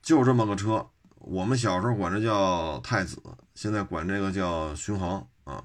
[0.00, 3.20] 就这么个车，我们小时候管这叫太子，
[3.54, 5.64] 现在管这个叫巡航啊。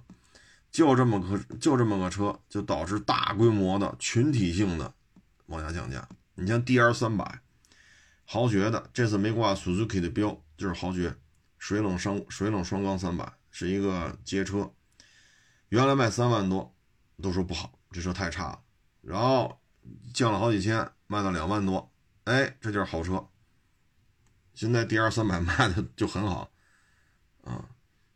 [0.72, 4.92] 就这么个就这么个车，就导致大规模的群体性的
[5.46, 6.10] 往下降价。
[6.34, 7.42] 你像 DR 三百，
[8.26, 11.16] 豪爵的这次没挂 Suzuki 的标，就是豪爵
[11.60, 14.72] 水冷双水冷双缸三百，是一个街车，
[15.74, 16.72] 原来卖三万多，
[17.20, 18.62] 都说不好，这车太差了。
[19.02, 19.60] 然后
[20.14, 21.92] 降了好几千，卖到两万多，
[22.26, 23.28] 哎，这就是好车。
[24.54, 26.52] 现在 DR 三百卖的就很好，
[27.44, 27.68] 啊，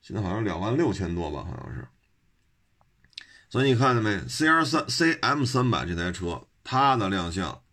[0.03, 1.87] 现在好像两万六千多吧，好像是。
[3.49, 7.63] 所以你看见没？C R 三 C M 三百这台车，它的亮相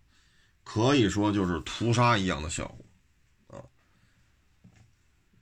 [0.63, 3.61] 可以说就是屠杀一样的效果啊！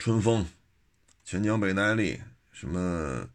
[0.01, 0.45] 春风、
[1.23, 3.29] 全江倍耐力，什么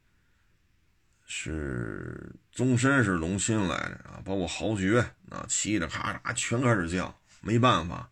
[1.27, 4.19] 是终身是龙芯来着啊？
[4.25, 8.09] 包括豪爵啊，骑着咔嚓全开始降，没办法。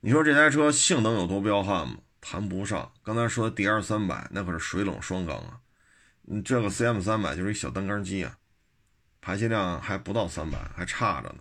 [0.00, 1.96] 你说这台车性能有多彪悍吗？
[2.20, 2.92] 谈不上。
[3.02, 5.60] 刚才说的 D R 三百那可是水冷双缸啊。
[6.22, 8.36] 你这个 CM 三百就是一小单缸机啊，
[9.20, 11.38] 排气量还不到三百，还差着呢。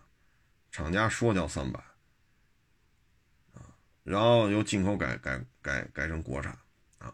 [0.72, 1.80] 厂家说叫三百，
[3.56, 3.66] 啊，
[4.04, 6.56] 然后由进口改改改改成国产，
[7.00, 7.12] 啊，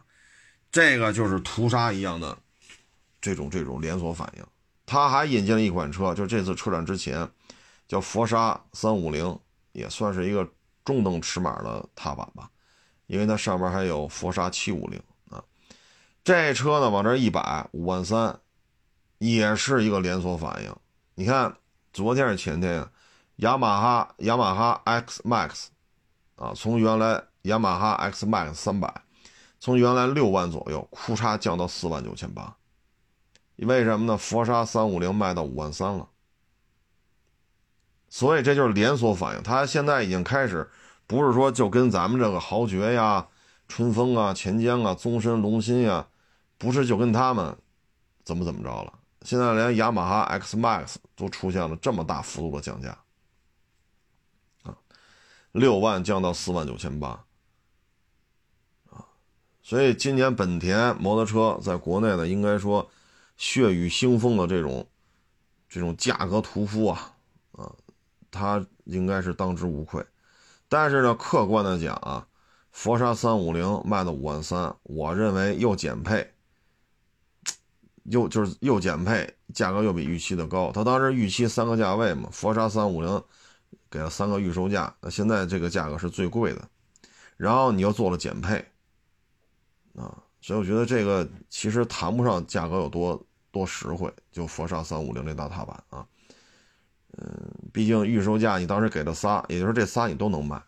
[0.70, 2.38] 这个就是屠杀一样的
[3.22, 4.44] 这种这种连锁反应。
[4.86, 7.30] 他还引进了一款车，就这次车展之前，
[7.88, 9.40] 叫佛沙三五零，
[9.72, 10.46] 也算是一个
[10.84, 12.50] 中等尺码的踏板吧，
[13.08, 15.42] 因为它上面还有佛沙七五零啊。
[16.24, 18.38] 这车呢，往这一摆，五万三，
[19.20, 20.76] 也是一个连锁反应。
[21.16, 21.56] 你看，
[21.94, 22.92] 昨天是前天呀，
[23.38, 25.68] 雅马哈雅马哈 X Max，
[26.36, 28.94] 啊，从原来雅马哈 X Max 三百，
[29.60, 32.58] 从原来六万左右，库嚓降到四万九千八。
[33.65, 34.17] 为什么呢？
[34.17, 36.08] 佛沙三五零卖到五万三了。
[38.10, 40.69] 所以这就是连锁反应，它现在已经开始，
[41.08, 43.28] 不是说就跟咱们这个豪爵呀、
[43.67, 46.08] 春风啊、钱江啊、宗申、龙芯呀。
[46.58, 47.58] 不是就跟他们
[48.24, 48.93] 怎么怎么着了。
[49.24, 52.95] 现在连雅马哈 X Max 都出现了这么大幅度的降价，
[54.62, 54.78] 啊，
[55.54, 57.26] 六万降到四万九千八，
[58.91, 59.04] 啊，
[59.63, 62.88] 所以今年本田摩托车在国内呢，应该说
[63.42, 64.88] 血雨腥风的这种
[65.68, 67.16] 这种价格屠夫啊，
[67.54, 67.74] 啊，
[68.30, 70.06] 它应该是当之无愧。
[70.70, 72.28] 但是呢，客观的讲啊，
[72.72, 76.32] 佛沙三五零卖到五万三，我认为又减配。
[78.04, 80.72] 又就是又减配，价格又比预期的高。
[80.72, 83.24] 他当时预期三个价位嘛，佛沙三五零
[83.90, 86.70] 给了三个预售价，那现在这个价格是最贵的。
[87.38, 88.64] 然后你又做了减配，
[89.96, 94.12] 啊，所以我觉得这个其实谈不上价格有多多实惠。
[94.32, 96.06] 就佛沙三五零这大踏板啊，
[97.18, 100.62] 嗯，毕竟预售价你当时给了仨，也就是这仨你都能卖。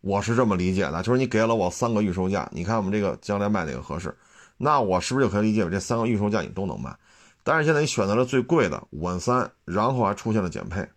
[0.00, 4.16] 我是这么理解的，就是你给了我三个预售价，你看我们这个将来卖哪个合适？
[4.56, 6.96] 那我是不是就可以理解为这三个预售价你都能卖？
[7.42, 10.88] 但是现在你选择了最贵的五万三，然后还出现了减配，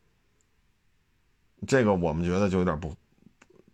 [1.66, 2.94] 这个我们觉得就有点不。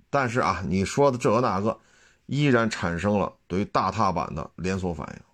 [0.10, 1.80] 但是啊，你说的这个那个，
[2.28, 5.33] 依然产生了对于大踏板的连锁反应。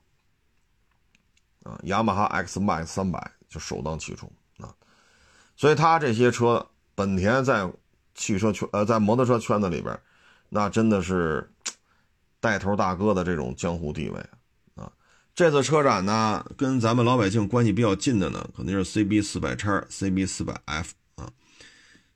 [1.70, 4.74] 啊，雅马哈 X Max 三百就首当其冲啊，
[5.56, 7.72] 所以它这些车，本田在
[8.16, 9.98] 汽车圈呃在摩托车圈子里边，
[10.50, 11.52] 那真的是
[12.40, 14.20] 带头大哥的这种江湖地位
[14.76, 14.92] 啊。
[15.36, 21.32] 这次车展呢，跟咱们老百姓关系比较近的呢，肯定是 CB 四百叉、CB 四百 F 啊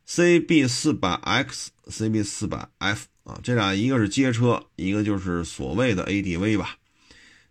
[0.08, 6.78] ，CB 四百 X、CB 四百 F 啊，这俩一个是街车，一个就是所谓的 ADV 吧。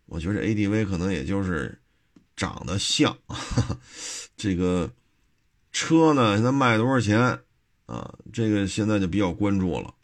[0.07, 1.81] 我觉得 ADV 可能也就是
[2.43, 3.17] 长得像，
[4.37, 4.91] 这个
[5.71, 7.41] 车呢现在卖多少钱
[7.87, 8.19] 啊？
[8.33, 9.95] 这个现在就比较关注了。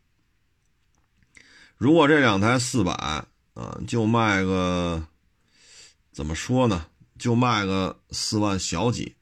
[1.77, 5.05] 如果这两台四百啊，就卖个。
[6.13, 6.87] 怎么说呢？
[7.17, 9.15] 就卖个四万小几，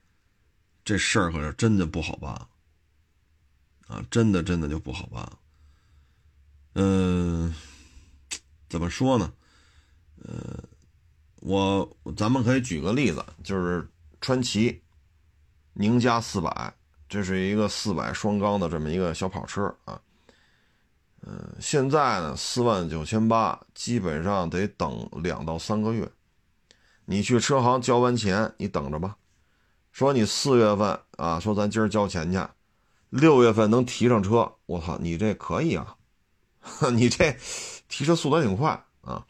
[0.82, 2.32] 这事儿可是真的不好办
[3.86, 4.02] 啊！
[4.10, 5.30] 真的真的就不好办。
[6.74, 7.54] 嗯，
[8.68, 9.32] 怎么说呢？
[10.24, 10.64] 呃，
[11.46, 13.88] 我咱们可以举个例子，就是
[14.20, 14.82] 川崎
[15.74, 16.74] 宁加四百，
[17.08, 20.00] 这是一个四百双缸的这么一个小跑车啊。
[21.22, 26.10] 嗯，现在呢四万九千八，基本上得等两到三个月。
[27.04, 29.16] 你去车行交完钱，你等着吧。
[29.92, 32.40] 说你四月份啊，说咱今儿交钱去，
[33.08, 35.96] 六月份能提上车，我操，你这可以啊，
[36.92, 37.36] 你这
[37.88, 39.24] 提车速度挺快啊。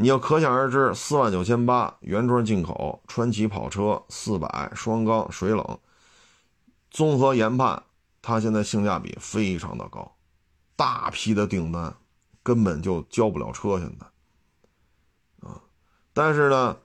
[0.00, 5.78] 你要可想而知，四万九千八原装进口川崎跑车四百双缸水冷，
[6.90, 7.82] 综合研判，
[8.22, 10.16] 它现在性价比非常的高，
[10.76, 11.96] 大批的订单
[12.42, 15.60] 根本就交不了车现在啊。
[16.12, 16.76] 但是呢。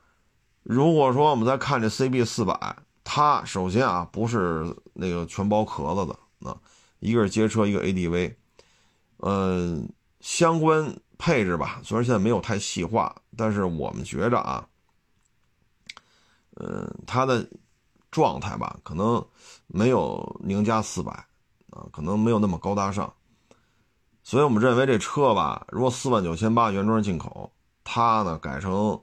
[0.65, 6.57] 如果说我们再看这 CB 四百，它首先啊不是那个全包壳子的啊，
[7.01, 8.35] 一个是街车，一个 ADV，
[9.17, 14.67] 嗯，相关配置吧，虽然现在没有太细化，但是我们觉着啊，
[16.55, 17.49] 嗯，它的
[18.11, 19.25] 状态吧，可能
[19.67, 21.13] 没有宁家四百
[21.69, 23.13] 啊，可能没有那么高大上，
[24.21, 27.53] 所以我们认为这车吧，如果四万九千八原装进口，
[27.85, 29.01] 它呢改成。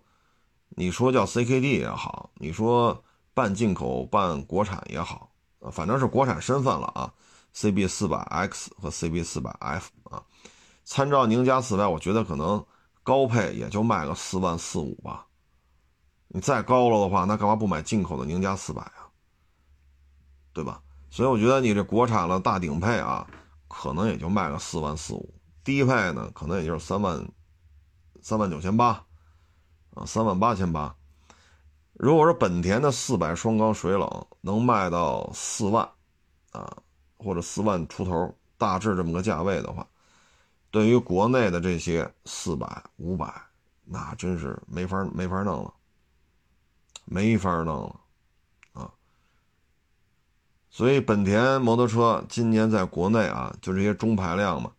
[0.77, 3.03] 你说叫 CKD 也好，你说
[3.33, 5.33] 半进口半国产也好，
[5.73, 7.15] 反正是国产身份了啊。
[7.53, 10.23] CB 四百 X 和 CB 四百 F 啊，
[10.91, 12.67] 参照宁家四百，我觉得可能
[13.05, 15.25] 高配也就卖个四万四五吧。
[16.27, 19.07] 你再高了的话，那干嘛不买进口的宁家四百啊？
[20.53, 20.83] 对吧？
[21.09, 23.25] 所以我觉得你这国产了大顶配啊，
[23.69, 27.25] 可能也就卖个四万四五，低配呢，可能也就是三万
[28.21, 29.07] 三万九千八。
[29.95, 30.97] 啊，三万八千八。
[31.93, 35.89] 如果说本田的四百双缸水冷能卖到四万，
[36.51, 36.79] 啊，
[37.17, 39.87] 或者四万出头，大致这么个价位的话，
[40.71, 43.33] 对于国内的这些四百、五百，
[43.85, 45.75] 那真是没法没法弄了，
[47.05, 48.01] 没法弄了，
[48.81, 48.91] 啊。
[50.71, 54.71] 所以本田摩托车今年在国内啊，就这些中排量嘛，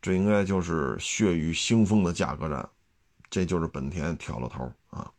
[0.00, 2.68] 这应该就是血雨腥风的价格战。
[3.28, 5.10] 这就是本田挑了头啊！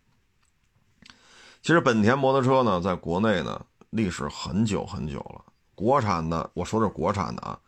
[1.63, 5.43] 其实本田摩托车呢，在国内呢历史很久很久了。
[5.73, 7.59] 国产的，我说的是国产的啊，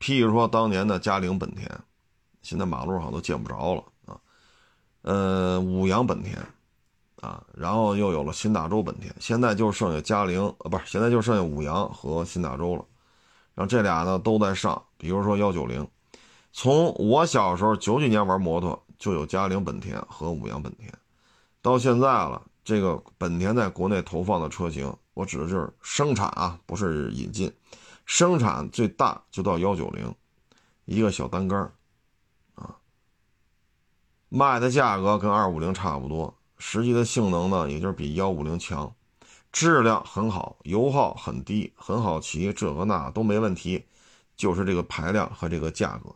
[0.00, 1.70] 譬如说当年的嘉陵本田，
[2.42, 4.20] 现在马路上都见不着了啊。
[5.02, 6.36] 呃，五羊本田
[7.20, 12.84] 啊，然后又有了新大洲本田，现在就剩下嘉陵呃，不是，现在就剩下五羊和新大洲了。
[13.54, 15.88] 然后这俩呢都在上，比如说幺九零，
[16.52, 18.80] 从我小时候九几年玩摩托。
[18.98, 20.88] 就有嘉陵本田和五羊本田，
[21.60, 27.52] 到现在了，这个本田在国内投放的车型，我指的就是生产啊，不是引进，
[28.06, 30.14] 生产最大就到幺九零，
[30.84, 31.68] 一个小单杆，
[34.34, 38.90] 卖的价格跟二五零差不多，实际的性能呢，也就是比幺五零强，
[39.52, 43.84] 质量很好，油耗很低，很好骑，这个那都没问题，
[44.34, 46.10] 就是这个排量和这个价格，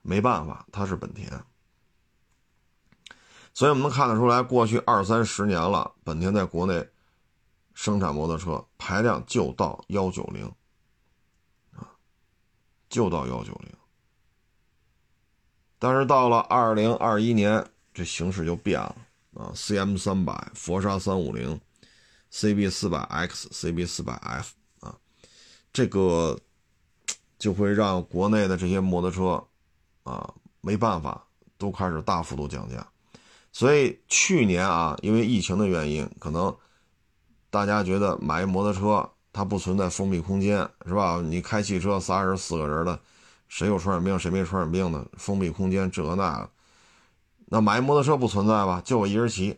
[0.00, 1.30] 没办法，它是本田。
[3.52, 6.88] 所以我们能看得出来，过去二三十年了，本田在国内
[7.74, 10.50] 生产摩托车排量就到幺九零，
[11.76, 11.92] 啊，
[12.88, 13.70] 就到幺九零。
[15.84, 18.96] 但是到了二零二一年，这形势就变了
[19.34, 21.60] 啊，CM 三百、佛沙三五零、
[22.32, 24.96] CB 四百 X、CB 四百 F 啊，
[25.74, 26.40] 这个
[27.38, 29.44] 就会让国内的这些摩托车
[30.04, 31.22] 啊没办法，
[31.58, 32.88] 都开始大幅度降价。
[33.52, 36.56] 所以去年啊，因为疫情的原因，可能
[37.50, 41.20] 大家觉得买一摩托车它不存在封闭空间，是吧？
[41.22, 42.98] 你开汽车仨人四个人的，
[43.54, 46.50] 谁有传染病谁没传染病的，封闭空间这那的，
[47.44, 48.82] 那买摩托车不存在吧？
[48.84, 49.56] 就我一人骑，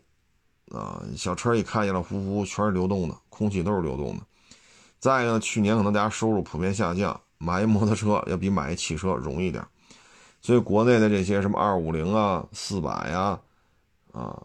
[0.70, 4.22] 啊，小车一开起来呼呼全是流动的，空气都是流动的。
[4.98, 9.66] 再一个呢，去年可能大家收入普遍下降，买一摩托车要比买一汽车容易点，
[10.42, 13.40] 所以国内的这些什么二五零啊、四百呀。
[14.12, 14.38] 啊，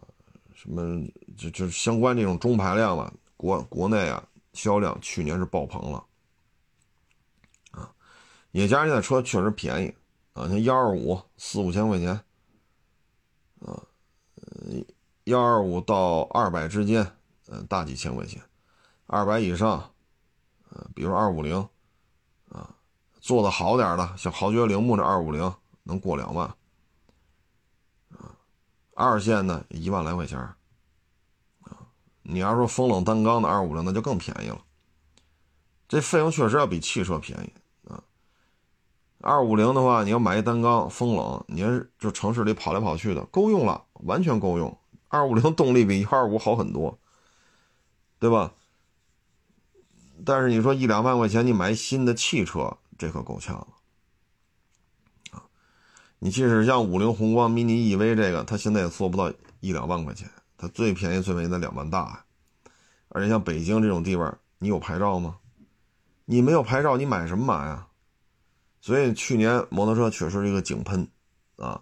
[0.56, 6.02] 什么就就相关这种中排量了，国国内啊销量去年是爆棚了，
[8.52, 9.96] 也加上现在车确实便宜
[10.34, 12.10] 啊，像幺二五四五千块钱，
[13.60, 13.82] 啊，
[15.26, 17.16] 幺二五到二百之间，
[17.48, 18.42] 嗯，大几千块钱，
[19.08, 19.92] 二百以上，
[20.70, 21.58] 呃，比如二五零，
[22.50, 22.76] 啊，
[23.20, 26.48] 做的好点的，像豪爵铃木这二五零能过两万。
[26.48, 26.56] 啊
[28.94, 30.56] 二线呢，一万来块钱啊！
[32.22, 34.64] 你要说风冷单缸的二五零，那就更便宜了。
[35.88, 37.54] 这费用确实要比汽车便宜。
[39.22, 44.76] 二五零的话，你要买一单缸风冷，你要是就城市里跑来跑去的，够用了，完全够用。
[45.10, 46.98] 二五零动力比幺二五好很多，
[48.20, 48.54] 对吧？
[50.26, 53.68] 但是你说一两万块钱你买新的汽车，这可够呛了。
[56.20, 62.24] 你即使像五菱宏光 mini EV 这个，它现在也做不到一两万块钱，它最便宜最便宜的两万大。
[63.10, 65.38] 而且像北京这种地方，你有牌照吗？
[66.26, 67.88] 你没有牌照，你买什么买啊？
[68.82, 71.08] 所以去年摩托车确实是一个井喷
[71.56, 71.82] 啊，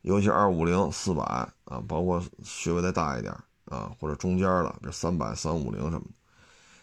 [0.00, 3.32] 尤其二五零、四百啊，包括稍微再大一点
[3.66, 6.10] 啊，或者中间的这三百、三五零什么的。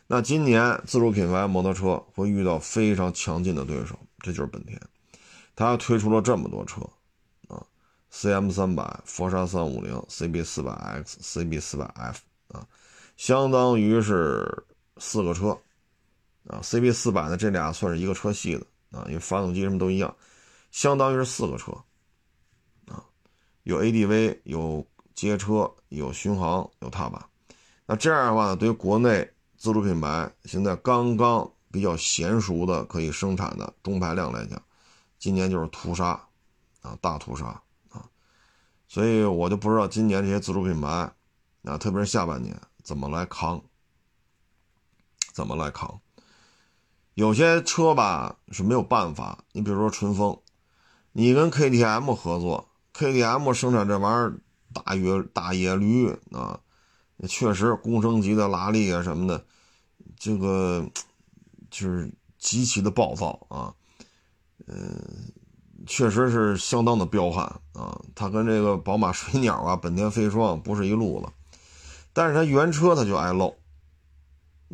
[0.08, 4.80] 那今年自主品牌摩托车会遇到非常强劲的对手，这就是本田，
[5.56, 6.82] 它推出了这么多车。
[7.48, 7.66] 啊
[8.12, 12.66] CM 三百、佛山三五零、CB 四百 X、CB 四百 F 啊，
[13.18, 14.64] 相当于是
[14.98, 15.58] 四个车
[16.48, 16.62] 啊。
[16.62, 20.16] CB 四百呢，这俩算是一个车系的啊，因为发动机什么都一样，
[20.72, 21.72] 相当于是四个车
[22.88, 23.04] 啊，
[23.64, 27.24] 有 ADV，有街车，有巡航，有踏板。
[27.86, 34.62] 那这样的话呢，对于国内自主品牌现在刚刚比较娴熟的可以生产的中排量来讲，
[35.20, 36.28] 今年就是屠杀
[36.82, 38.10] 啊，大屠杀啊。
[38.88, 41.12] 所以我就不知道今年这些自主品牌，
[41.64, 43.62] 啊，特别是下半年怎么来扛，
[45.34, 46.00] 怎么来扛。
[47.16, 50.38] 有些车吧是没有办法，你比如说春风，
[51.12, 54.40] 你跟 KTM 合作，KTM 生产这玩意儿
[54.72, 56.60] 大野大野驴啊，
[57.28, 59.44] 确实工升级的拉力啊什么的，
[60.20, 60.88] 这个
[61.72, 63.74] 就是极其的暴躁啊，
[64.68, 65.34] 嗯。
[65.88, 68.02] 确实是相当的彪悍啊！
[68.16, 71.28] 它跟这个宝马水鸟啊、本田飞霜不是一路子，
[72.12, 73.54] 但是它原车它就爱漏。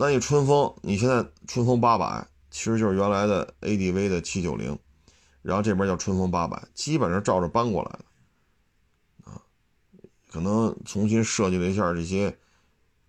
[0.02, 4.76] 那你春风，你现在春风八百其实就是原来的 ADV 的七九零，
[5.44, 9.40] 然后这边叫春风八百，基本上照着搬过来的啊。
[10.32, 12.36] 可能重新设计了一下这些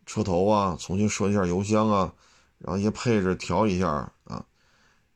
[0.04, 2.12] 车头啊，重新设计一下油箱啊，
[2.58, 3.88] 然后一些配置调一下
[4.24, 4.44] 啊。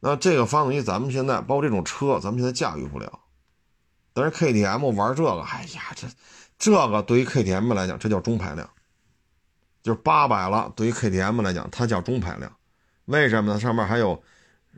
[0.00, 3.20] 那这个发动机，咱们现在包括这种车，咱们现在驾驭不了。
[4.14, 6.08] 但是 KTM 玩这个，哎呀，这
[6.58, 8.66] 这个对于 KTM 来讲，这叫中排量，
[9.86, 10.72] 就是八百了。
[10.74, 12.52] 对于 KTM 来讲，它叫中排量。
[13.04, 13.60] 为什么呢？
[13.60, 14.20] 上面还有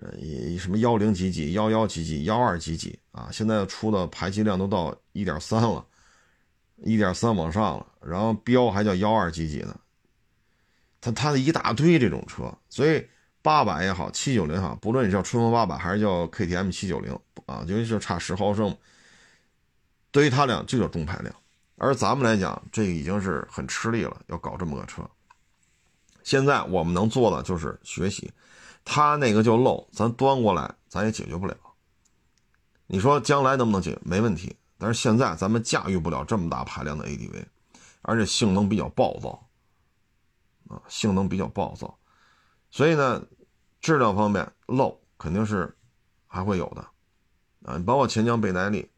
[0.00, 0.11] 呃
[0.59, 3.30] 什么幺零几几、幺幺几几、幺二几几啊？
[3.32, 5.82] 现在出的排气量都到一点三了，
[6.76, 9.74] 一点三往上了，然后标还叫幺二几几呢。
[11.00, 13.02] 它它的一大堆这种车，所以。
[13.40, 18.76] 八百也好，七九零也好，不论你叫春风八百还是叫 KTM 七九零啊，因为就差十毫升，
[20.11, 21.34] 对于它俩就叫中排量
[21.78, 25.08] 而咱们来讲，这已经是很吃力了，要搞这么个车。
[26.24, 28.30] 现在我们能做的就是学习，
[28.84, 31.56] 他那个就漏，咱端过来，咱也解决不了。
[32.86, 33.98] 你说将来能不能解？
[34.02, 37.44] 没问题，但是现在咱们驾驭不了这么大排量的 ADV，
[38.02, 39.48] 而且性能比较暴躁，
[40.68, 41.98] 啊，性能比较暴躁，
[42.70, 43.22] 所以呢，
[43.80, 45.76] 质量方面漏肯定是
[46.26, 46.86] 还会有的，
[47.70, 48.90] 啊，包括钱江倍耐力，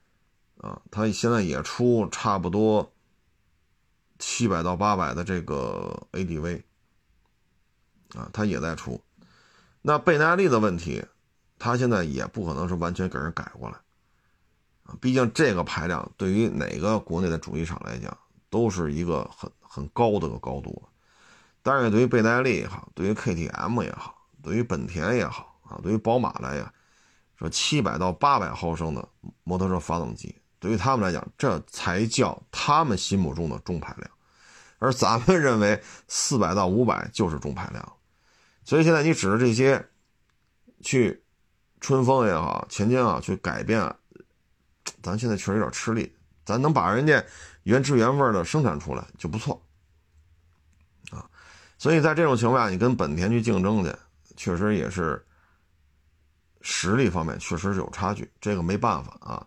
[0.60, 2.92] 啊，它现在也出差不多
[4.18, 6.62] 七百到八百的这个 ADV。
[8.16, 9.00] 啊，它也在出，
[9.82, 11.06] 那倍耐力的问题，
[11.60, 13.76] 它现在也不可能是完全给人改过来，
[14.82, 20.88] 啊，毕竟这个排量对于哪个国内的主机厂来讲，都是一个很很高的个高度
[21.62, 26.74] 但是，对于倍耐力也好，对于 KTM 也好，对于本田也好，啊，对于宝马来讲，
[27.36, 29.08] 说七百到八百毫升的
[29.44, 34.10] 摩托车发动机，对于他们来讲，这才叫他们心目中的中排量，
[34.78, 37.92] 而咱们认为四百到五百就是中排量。
[38.64, 39.88] 所以现在你指着这些，
[40.82, 41.24] 去
[41.80, 43.82] 春风也好，钱江啊，去改变，
[45.02, 46.14] 咱现在确实有点吃力。
[46.44, 47.24] 咱能把人家
[47.62, 49.62] 原汁原味的生产出来就不错，
[51.10, 51.24] 啊，
[51.78, 53.94] 所以在这种情况下，你跟本田去竞争去，
[54.36, 55.24] 确实也是
[56.60, 59.46] 实力方面确实是有差距，这个没办法啊。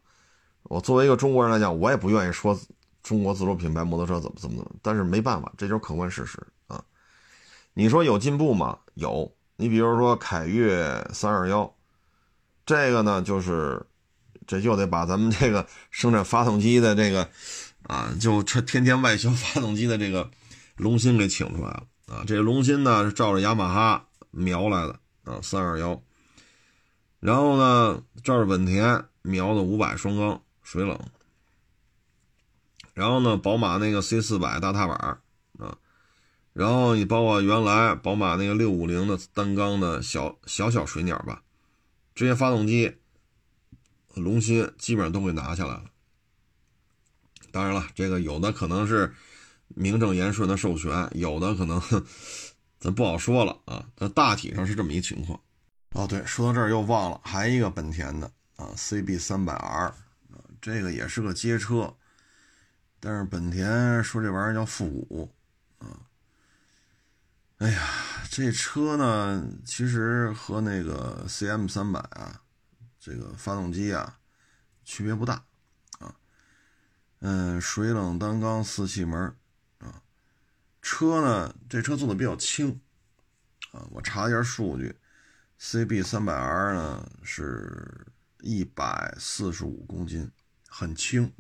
[0.63, 2.59] 我作为一个中国人来讲，我也不愿意说
[3.01, 6.83] 中国自主品牌摩托车怎么怎么怎么，但是没办法，这就是客观事实啊。
[7.73, 8.77] 你说有进步吗？
[8.93, 9.31] 有。
[9.55, 11.71] 你比如说凯越三二幺，
[12.65, 13.85] 这个呢，就是
[14.47, 17.29] 这就得把咱们这个生产发动机的这个
[17.83, 20.29] 啊，就这天天外销发动机的这个
[20.75, 22.23] 龙芯给请出来了啊。
[22.25, 26.01] 这龙芯呢是照着雅马哈瞄来的啊，三二幺。
[27.19, 30.99] 然后呢，照着本田瞄的五百双缸水冷。
[32.93, 35.19] 然后呢，宝马那个 C 四百大踏板啊。
[36.53, 41.41] 然后你包括原来宝马那个六五零的单缸的小小小水鸟吧，
[42.13, 42.95] 这些发动机
[44.13, 45.85] 龙芯基本上都会拿下来了。
[47.51, 49.15] 当然了，这个有的可能是
[49.69, 51.81] 名正言顺的授权，有的可能
[52.79, 53.87] 咱不好说了啊。
[53.95, 55.39] 它大体上是这么一情况。
[55.93, 59.95] 哦，对，说到这儿又忘了，还一个本田的啊，CB 三百 R，
[60.63, 61.93] 这个也是个街车，
[63.01, 65.29] 但是本田说这玩意儿叫复古
[65.79, 66.07] 啊。
[67.57, 67.85] 哎呀，
[68.31, 72.41] 这车呢，其实和那个 CM 三百啊，
[72.97, 74.17] 这个发动机啊，
[74.85, 75.43] 区别不大
[75.99, 76.15] 啊。
[77.19, 79.35] 嗯，水冷单缸四气门
[79.79, 80.01] 啊。
[80.81, 82.79] 车呢，这车做的比较轻
[83.73, 83.85] 啊。
[83.91, 84.95] 我查一下数据
[85.59, 88.07] ，CB 三百 R 呢是
[88.39, 90.31] 一百四十五公斤，
[90.75, 91.31] 很轻。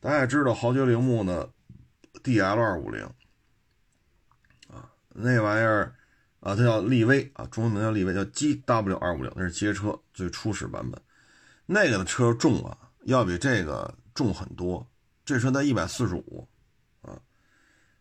[0.00, 1.48] 大家也知道豪爵铃木呢
[2.24, 3.04] DL 二五零。
[4.68, 5.94] 啊那玩意儿
[6.40, 11.00] 啊，它叫力威啊，中文名叫力威，叫 GW 二五零，那是街车最初始版本。
[11.64, 14.84] 那个的车重啊，要比这个重很多。
[15.24, 16.48] 这车才一百四十五
[17.02, 17.16] 啊。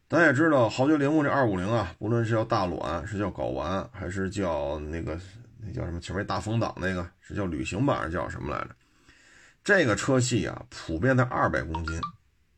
[0.07, 5.17] 大家也知道，豪爵铃木这二五零啊，不论是叫大卵，是叫睾丸，还是叫那个
[5.59, 8.75] 那叫什么前面大风挡那个，是叫旅行版，还是叫什么来着？
[9.64, 11.99] 这个车系啊，普遍在二百公斤，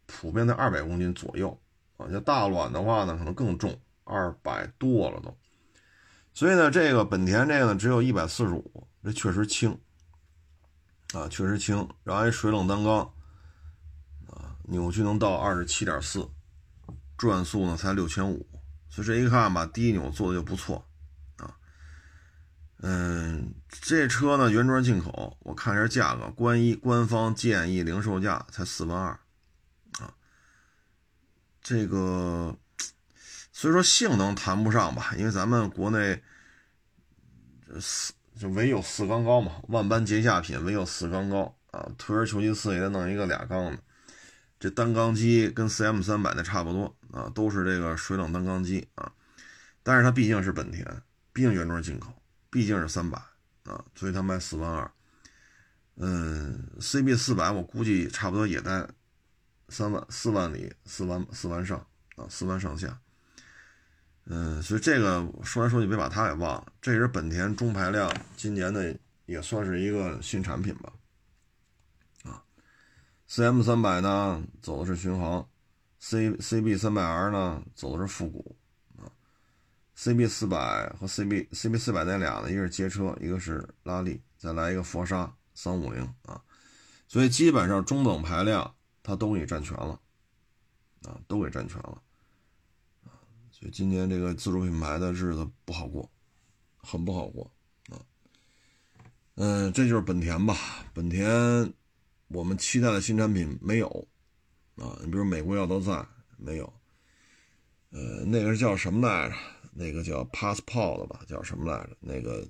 [0.06, 1.58] 普遍在二百公斤左右
[1.97, 2.08] 啊。
[2.12, 3.80] 像大卵的话呢，可能更重。
[4.08, 5.36] 二百多了都，
[6.32, 9.76] 所以呢，这个本田这个呢，只有一百四十五，这确实轻
[11.12, 11.89] 啊，确实轻。
[12.03, 12.99] 然后一水冷单缸
[14.28, 16.30] 啊，扭矩能到二十七点四，
[17.18, 18.47] 转速呢才六千五，
[18.89, 20.88] 所以这一看吧，低扭做的就不错。
[22.88, 29.19] 嗯，这车呢原装进口，我看一下价格，官一官方建议零售价才四万二
[29.99, 30.13] 啊，
[31.63, 32.55] 这个。
[33.51, 36.21] 所以说性能谈不上吧，因为咱们国内
[37.65, 41.89] 这四就唯有四缸高嘛，万般皆下品，唯有四缸高啊。
[41.97, 43.79] 退而求其次，也得弄一个俩缸的。
[44.59, 49.09] 这单缸机跟 CM 三百的差不多啊，都是这个水冷单缸机啊。
[49.81, 50.86] 但是它毕竟是本田，
[51.31, 52.13] 毕竟原装进口，
[52.56, 53.18] 毕竟是三百
[53.66, 54.89] 啊，所以它卖四万二。
[55.97, 58.88] 嗯，CB 四百我估计差不多也在
[59.68, 61.86] 三万四万里，四万四万上
[62.16, 62.97] 啊，四万上下。
[64.24, 66.72] 嗯，所以这个说来说去别把它给忘了。
[66.82, 70.93] 这也是本田中排量今年的也算是一个新产品吧。
[72.24, 72.41] 啊
[73.30, 75.45] ，CM 三百呢走的是巡航
[75.99, 78.56] ，C CB 三百 R 呢走的是复古。
[79.98, 86.41] CB 四百和 CB CB 四百那俩呢，一个是街车，一个是拉力，再来一个佛沙三五零啊。
[87.08, 90.00] 所以基本上中等排量它都给占全了
[91.04, 92.02] 啊，都给占全了
[93.06, 93.14] 啊，
[93.52, 96.12] 所以今年这个自主品牌的日子不好过，
[96.78, 97.50] 很不好过
[97.89, 97.96] 啊。
[99.36, 100.58] 嗯，这就是本田吧？
[100.93, 101.74] 本田，
[102.28, 103.88] 我们期待的新产品没有
[104.76, 104.98] 啊。
[105.02, 106.74] 你比如美国要都在没有？
[107.91, 109.36] 呃，那个叫什么来着？
[109.78, 111.19] 那个叫 Passport 吧？
[111.28, 111.89] 叫什么来着？
[111.99, 112.47] 那个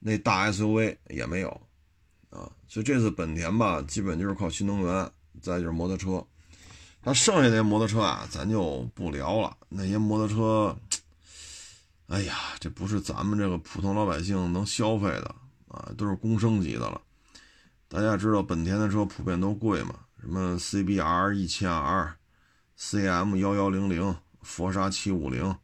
[0.00, 1.48] 那大 SUV 也没有
[2.30, 2.50] 啊。
[2.66, 6.26] 所以这次本田吧，基本就是靠新能源，再就是摩托车。
[7.02, 9.56] 那剩下那些摩托车啊，咱就不聊了。
[9.68, 10.76] 那些摩托车，
[12.08, 15.34] 哎呀，这不是咱们这个普通老百姓能消费的。
[15.68, 17.00] 啊，都是公升级的了。
[17.86, 19.94] 大家知道本田的车普遍都贵嘛？
[20.20, 25.56] 什么 CBR 一千 R，CM 幺幺零零，佛沙七五零。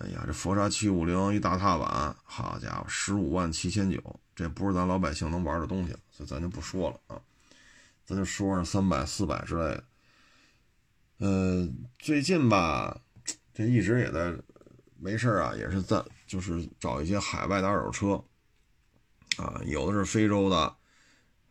[0.00, 4.00] 哎呀，这佛沙七五零一大踏板，好家伙，十五万七千九，
[4.36, 7.20] 这不是咱老百姓能玩的东西，所以咱就不说了啊。
[8.06, 9.84] 咱就说上三百、四百之类的。
[11.18, 11.68] 呃，
[11.98, 13.00] 最近吧，
[13.52, 14.32] 这一直也在
[15.00, 18.24] 没事啊，也是在就是找一些海外的二手车。
[19.36, 20.76] 啊，有的是非洲的，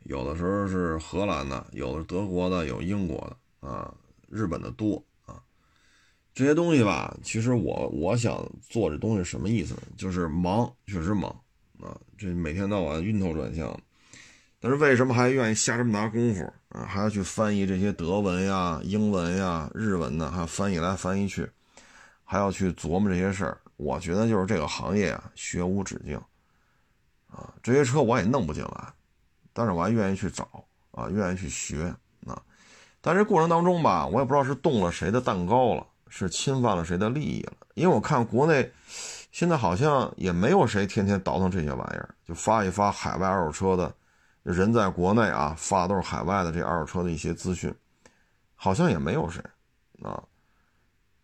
[0.03, 3.17] 有的时候是荷兰的，有的德国的，有英国
[3.59, 3.93] 的啊，
[4.29, 5.03] 日本的多。
[6.37, 9.81] 这些东西吧，其实我我想做这东西什么意思呢？
[9.97, 11.31] 就是忙，确实忙
[11.81, 13.75] 啊，这每天到晚晕头转向。
[14.59, 16.85] 但是为什么还愿意下这么大功夫啊？
[16.85, 21.49] 还要去翻译这些德文呀、英文呀、日文的，还要翻译来翻译去，
[22.23, 23.59] 还要去琢磨这些事儿。
[23.77, 26.21] 我觉得就是这个行业啊，学无止境。
[27.31, 28.93] 啊，这些车我也弄不进来，
[29.53, 30.47] 但是我还愿意去找
[30.91, 31.91] 啊，愿意去学
[32.27, 32.39] 啊。
[33.01, 37.53] 但这过程当中吧，我也不知道是动了谁的蛋糕了，是侵犯了谁的利益了。
[37.75, 38.71] 因为我看国内
[39.31, 43.93] 现在好像也没有谁天天倒腾这些玩意儿，就发一发海外二手车的
[44.43, 47.73] 人在国内啊，发都是海外的这二手车的一些资讯，
[48.55, 49.43] 好像也没有谁
[50.01, 50.23] 啊。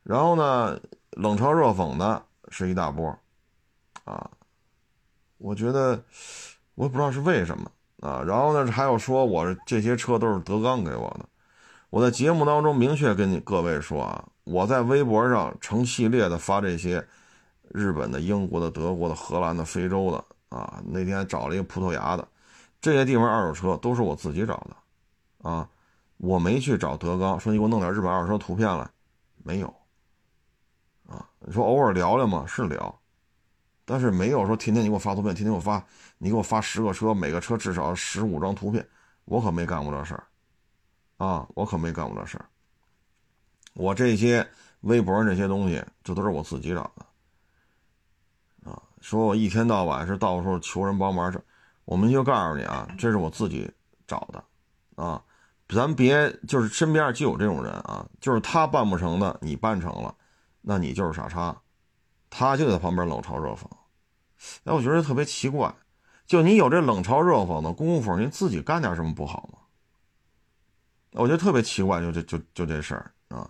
[0.03, 0.79] 然后呢，
[1.11, 3.17] 冷嘲热讽的是一大波
[4.03, 4.29] 啊。
[5.37, 6.01] 我觉得，
[6.75, 7.71] 我也不知道是为什么
[8.01, 8.21] 啊。
[8.25, 11.25] 然后呢，还有说我这些车都是德纲给我的。
[11.93, 17.07] 我在节目当中明确跟你各位说啊，我在微博上成系列的发这些
[17.69, 20.81] 日本的、英国的、德国的、荷兰的、非洲的啊。
[20.87, 22.27] 那天找了一个葡萄牙的，
[22.81, 25.69] 这些地方二手车都是我自己找的啊。
[26.17, 28.89] 我没去找德纲，说你给我弄点日本二手车图片来，
[29.43, 29.67] 没有
[31.07, 31.23] 啊。
[31.41, 32.99] 你说偶尔聊聊嘛，是聊。
[33.85, 35.85] 但是没有说天天你给我发图片，天天我发，
[36.17, 38.83] 你给我发十个车，每个车至少十五张图片，
[39.25, 40.23] 我可没干过这事儿，
[41.23, 42.45] 啊，我可没干过这事儿。
[43.73, 44.45] 我这些
[44.81, 51.41] 微博上这些东西，这都是我自己找的，啊，说我一天到晚是到处求人帮忙，这
[51.85, 53.71] 我们就告诉你啊，这是我自己
[54.05, 54.43] 找的，
[55.01, 55.23] 啊，
[55.69, 60.13] 咱别就是身边就有这种人啊，就是他办不成的，你办成了，
[60.61, 61.55] 那你就是傻叉。
[62.29, 63.65] 他就在旁边冷嘲热讽，
[64.65, 65.73] 哎，我觉得特别奇怪，
[66.25, 69.59] 就你有这冷嘲热讽的功夫，你自己干点什么不好吗？
[71.13, 73.49] 我觉得特别奇怪，就这就就这事儿啊！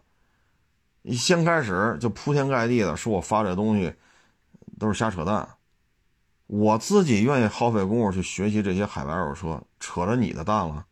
[1.01, 3.93] 一先开始就铺天盖地的说我发这东西
[4.79, 5.47] 都是瞎扯淡，
[6.47, 10.85] 我自己愿意耗费功夫去学习这些海外二手车，扯着你的蛋了。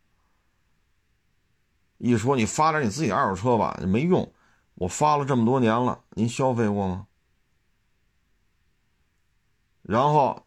[1.98, 4.32] 一说你发展你自己二手车吧，没用，
[4.74, 7.06] 我发了这么多年了，您消费过吗？
[9.82, 10.44] 然后，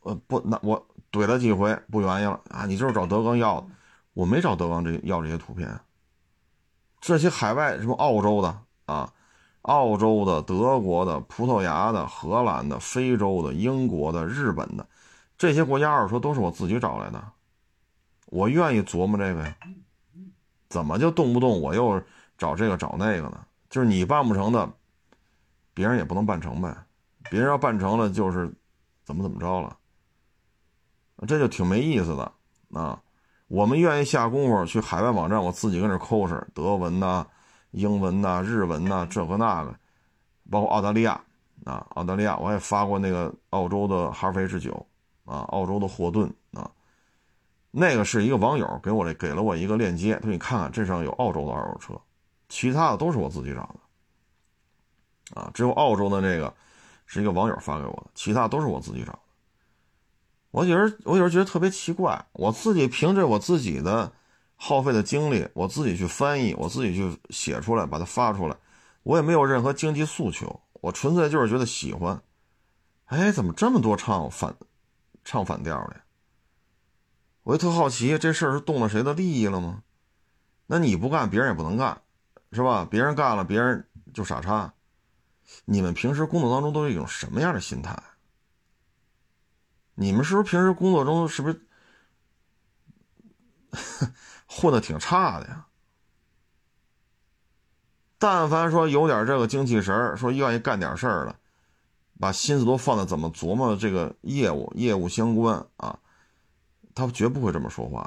[0.00, 2.66] 呃，不，那我怼了几回，不愿意了啊！
[2.66, 3.68] 你就是找德纲要的，
[4.16, 5.78] 我没找德纲这要这些图片。
[6.98, 9.12] 这些海外什么澳洲的啊，
[9.60, 14.88] 澳洲的、德国的、葡萄牙的、荷兰的、非洲的、英国的、日本的，
[15.36, 17.22] 这些国家二手车都是我自己找来的。
[18.28, 19.54] 我愿意琢磨这个呀，
[20.70, 22.02] 怎么就动不动我又
[22.38, 23.46] 找这个找那个呢？
[23.68, 24.72] 就是你办不成的，
[25.74, 26.74] 别人也不能办成呗。
[27.30, 28.50] 别人要办成了，就是。
[29.04, 29.76] 怎么怎么着了？
[31.28, 32.32] 这就挺没意思的
[32.72, 33.00] 啊！
[33.48, 37.26] 我们愿意下功夫去海外网站，我自己跟这抠是德文呐、
[37.70, 39.74] 英文呐、日文呐，这个那个，
[40.50, 41.20] 包括澳大利亚
[41.64, 44.86] 啊，澳大利亚我也发过那个澳洲的哈弗 H 九
[45.24, 46.70] 啊，澳洲的霍顿啊，
[47.70, 52.00] 那个是一个网友给我，给了我一个链接，他说你看看这上有澳洲的二手车，
[52.48, 53.62] 其他的都是我自己找
[55.34, 56.52] 的啊，只有澳洲的那个。
[57.08, 59.18] 是一个网友发给我的，其他都是我自己找的。
[60.50, 64.10] 我有时我有时觉得特别奇怪，我自己凭着我自己的
[64.54, 68.56] 耗费的精力，我自己去翻译，我自己去写出来，把它发出来，
[69.02, 72.22] 我也没有任何经济诉求，我纯粹就是觉得喜欢。
[73.06, 74.56] 哎，怎么这么多唱反
[75.24, 75.96] 唱反调的？
[77.42, 79.82] 我就特好奇，这事儿是动了谁的利益了吗？
[80.66, 82.00] 那你不干，别人也不能干，
[82.50, 82.84] 是吧？
[82.90, 84.72] 别人干了，别人就傻叉。
[85.64, 87.96] 你们平时工作当中都是一种什么样的心态？
[89.96, 91.66] 你们是不是平时工作中是不是
[94.46, 95.66] 混的挺差的呀？
[98.18, 101.38] 但凡说有点这个精气神儿说愿意干点事儿了，
[102.18, 105.98] 把心思都放在怎么琢磨这个业务、业务相关啊，
[106.94, 108.02] 他绝不会这么说话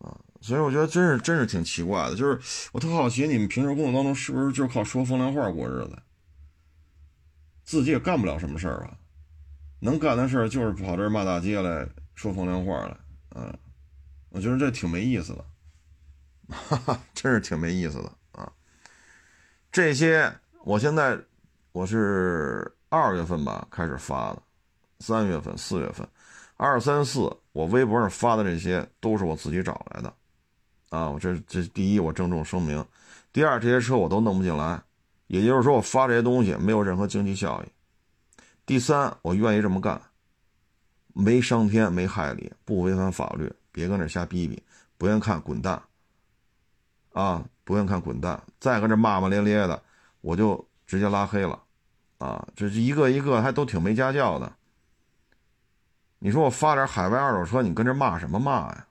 [0.00, 0.18] 的啊。
[0.42, 5.98] 所以我觉得真是真是挺奇怪的，就是我特好奇你们平时工作当中是不是就靠说风凉话过日子，
[7.64, 8.98] 自己也干不了什么事儿啊，
[9.78, 13.54] 能干的事儿就是跑这儿骂大街来说风凉话来，啊，
[14.30, 15.44] 我觉得这挺没意思的，
[16.48, 18.50] 哈哈，真是挺没意思的啊。
[19.70, 20.32] 这些，
[20.64, 21.18] 我现在
[21.72, 24.42] 我是二月份吧开始发的，
[25.00, 26.08] 三月份、四月份，
[26.56, 30.12] 二三四，我微博上发的这些都是我自己找来的，
[30.88, 32.82] 啊，我这这第一我郑重声明，
[33.32, 34.82] 第二这些车我都弄不进来，
[35.26, 37.66] 也就是说我发这些东西没有任何经济效益，
[38.66, 39.98] 第三我愿意这么干，
[41.14, 44.62] 没伤天没害理，不违反法律，别跟这瞎逼逼，
[44.98, 45.80] 不愿看滚蛋，
[47.12, 47.42] 啊。
[47.66, 49.82] 不愿看滚蛋，再跟这骂骂咧咧的，
[50.20, 51.60] 我就直接拉黑了，
[52.18, 54.52] 啊，这一个一个还都挺没家教的。
[56.20, 58.86] 你说我发点海外二手车，你跟这骂什么骂呀？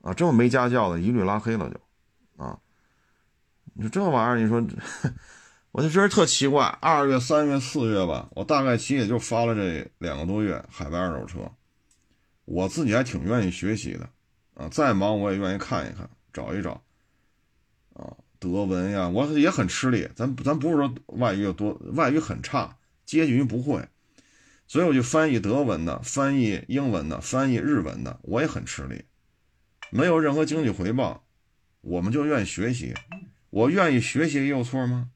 [0.00, 2.58] 啊，这么没家教的，一律拉黑了就，啊，
[3.74, 4.58] 你说这玩意儿，你说，
[5.72, 6.64] 我就觉得特奇怪。
[6.80, 11.50] 二月、三月、四月吧，我大概其也就发了这两个多月海外二手车，
[12.44, 14.08] 我自己还挺愿意学习的，
[14.54, 16.82] 啊，再忙我也愿意看一看，找一找。
[17.94, 20.08] 啊，德文呀，我也很吃力。
[20.14, 23.86] 咱咱不是说外语有多，外语很差，接近于不会。
[24.66, 29.04] 所以我就翻译德文的，翻译英文的，翻译日文的，我也很吃力。
[29.90, 31.24] 没有任何经济回报，
[31.82, 32.94] 我们就愿意学习。
[33.50, 35.10] 我愿意学习也有错吗？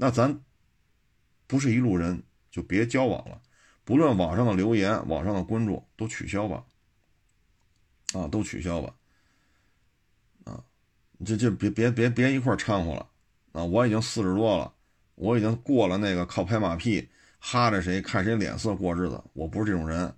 [0.00, 0.40] 那咱
[1.46, 3.42] 不是一路人，就别交往了。
[3.84, 6.64] 不论网上的留言，网上的关注都取消吧。
[8.14, 8.94] 啊，都取消吧。
[10.44, 10.64] 啊
[11.26, 13.10] 这就别别别别一块掺和了
[13.50, 13.64] 啊！
[13.64, 14.72] 我已经四十多了，
[15.16, 17.08] 我已经过了那个靠拍马屁、
[17.40, 19.20] 哈着谁看谁脸色过日子。
[19.32, 20.14] 我不是这种人，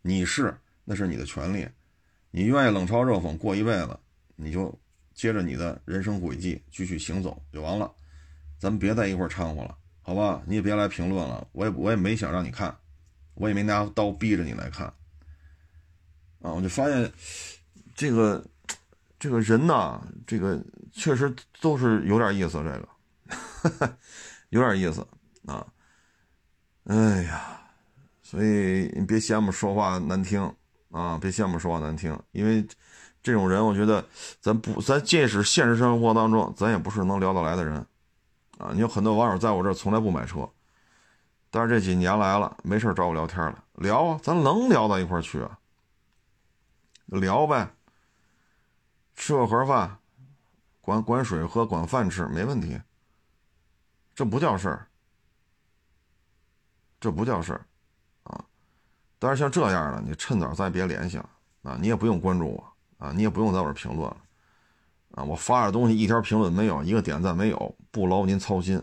[0.00, 1.68] 你是那是你的权利，
[2.30, 4.00] 你愿意冷嘲热讽过一辈子，
[4.36, 4.74] 你就
[5.12, 7.94] 接着你的人生轨迹继续行走就完了。
[8.58, 10.42] 咱们别在一块掺和了，好吧？
[10.46, 12.76] 你也别来评论了，我也我也没想让你看，
[13.34, 14.86] 我也没拿刀逼着你来看
[16.42, 16.52] 啊！
[16.52, 17.12] 我就发现
[17.94, 18.44] 这个。
[19.20, 22.70] 这个人呐，这个确实都是有点意思，这
[23.74, 23.98] 个
[24.50, 25.04] 有点意思
[25.44, 25.66] 啊。
[26.84, 27.60] 哎呀，
[28.22, 30.40] 所以你别嫌我说话难听
[30.92, 32.64] 啊，别嫌我说话难听，因为
[33.20, 34.06] 这种人，我觉得
[34.40, 37.84] 咱不，咱即使现实生活当中，咱也不是能聊得来的人
[38.58, 38.70] 啊。
[38.72, 40.48] 你有很多网友在我这儿从来不买车，
[41.50, 45.58] 但是这几年来了，没事找我聊天了，聊啊，咱能聊到一块去啊，
[47.06, 47.70] 聊呗。
[49.14, 49.98] 吃个盒饭，
[50.80, 52.80] 管管水喝，管饭吃，没问题。
[54.14, 54.86] 这不叫事儿，
[57.00, 57.66] 这不叫事儿，
[58.22, 58.44] 啊！
[59.18, 61.28] 但是像这样的，你趁早再别联系了
[61.62, 61.76] 啊！
[61.80, 62.72] 你也不用关注我
[63.04, 64.16] 啊，你也不用在我这评论了
[65.12, 65.24] 啊！
[65.24, 68.80] 我发点东西，一条评论没有，一个点赞没有，不劳您操心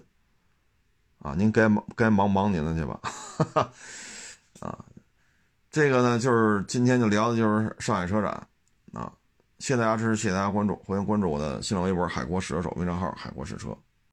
[1.20, 1.34] 啊！
[1.38, 3.00] 您该忙该忙忙您的去吧，
[4.60, 4.84] 啊！
[5.72, 8.32] 这个呢，就是今天就聊的就是上海车展
[8.94, 9.12] 啊。
[9.60, 13.76] 谢谢大家支持，谢谢大家关注，欢迎关注我的新浪微博“海国试车手”微账号“海国试车”。